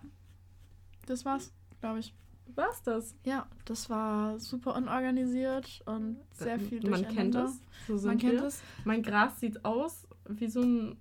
[1.06, 2.14] Das war's, glaube ich.
[2.56, 3.16] War's das?
[3.24, 7.62] Ja, das war super unorganisiert und sehr viel Man kennt es.
[7.88, 8.62] So Man kennt es.
[8.84, 10.98] Mein Gras sieht aus wie so ein,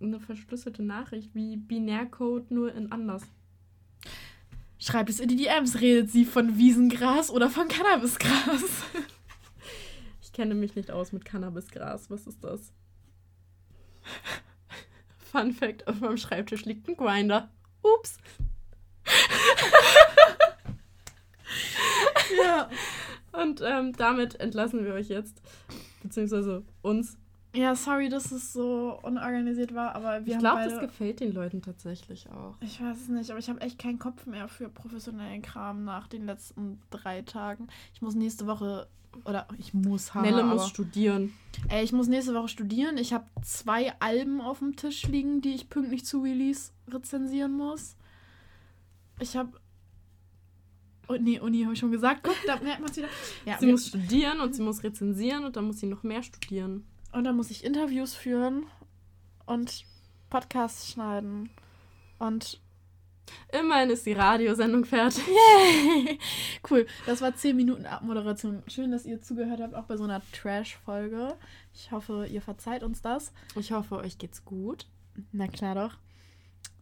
[0.00, 3.22] eine verschlüsselte Nachricht, wie Binärcode nur in anders.
[4.82, 5.80] Schreibt es in die DMs.
[5.80, 8.64] Redet sie von Wiesengras oder von Cannabisgras?
[10.20, 12.10] Ich kenne mich nicht aus mit Cannabisgras.
[12.10, 12.72] Was ist das?
[15.30, 17.48] Fun Fact: Auf meinem Schreibtisch liegt ein Grinder.
[17.82, 18.16] Ups.
[22.42, 22.68] ja.
[23.30, 25.40] Und ähm, damit entlassen wir euch jetzt.
[26.02, 27.18] Beziehungsweise uns.
[27.54, 30.70] Ja, sorry, dass es so unorganisiert war, aber wir ich haben glaube, beide...
[30.70, 32.54] das gefällt den Leuten tatsächlich auch.
[32.60, 36.08] Ich weiß es nicht, aber ich habe echt keinen Kopf mehr für professionellen Kram nach
[36.08, 37.68] den letzten drei Tagen.
[37.94, 38.88] Ich muss nächste Woche,
[39.26, 41.34] oder ich muss haben, Nelle muss studieren.
[41.68, 42.96] ey, ich muss nächste Woche studieren.
[42.96, 47.96] Ich habe zwei Alben auf dem Tisch liegen, die ich pünktlich zu Release rezensieren muss.
[49.20, 49.60] Ich habe
[51.08, 52.20] Oh, nee, Uni habe ich schon gesagt.
[52.22, 53.08] Guck, da merkt man es wieder.
[53.44, 56.86] Ja, sie muss studieren und sie muss rezensieren und dann muss sie noch mehr studieren.
[57.12, 58.66] Und dann muss ich Interviews führen
[59.46, 59.84] und
[60.30, 61.50] Podcasts schneiden.
[62.18, 62.60] Und
[63.52, 65.22] Immerhin ist die Radiosendung fertig.
[65.26, 66.18] Yay!
[66.68, 66.86] Cool.
[67.06, 68.62] Das war 10 Minuten Abmoderation.
[68.66, 71.36] Schön, dass ihr zugehört habt, auch bei so einer Trash-Folge.
[71.74, 73.32] Ich hoffe, ihr verzeiht uns das.
[73.56, 74.86] Ich hoffe, euch geht's gut.
[75.32, 75.98] Na klar doch.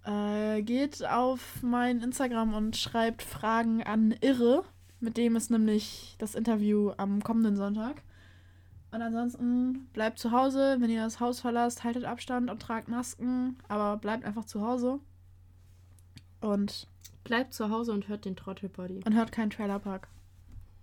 [0.04, 4.64] Äh, geht auf mein Instagram und schreibt Fragen an Irre.
[5.00, 8.02] Mit dem ist nämlich das Interview am kommenden Sonntag.
[8.92, 10.76] Und ansonsten bleibt zu Hause.
[10.80, 13.56] Wenn ihr das Haus verlasst, haltet Abstand und tragt Masken.
[13.68, 14.98] Aber bleibt einfach zu Hause.
[16.40, 16.88] Und,
[17.22, 19.02] Bleibt zu Hause und hört den Trottelbody.
[19.04, 20.08] und hört keinen Trailerpark.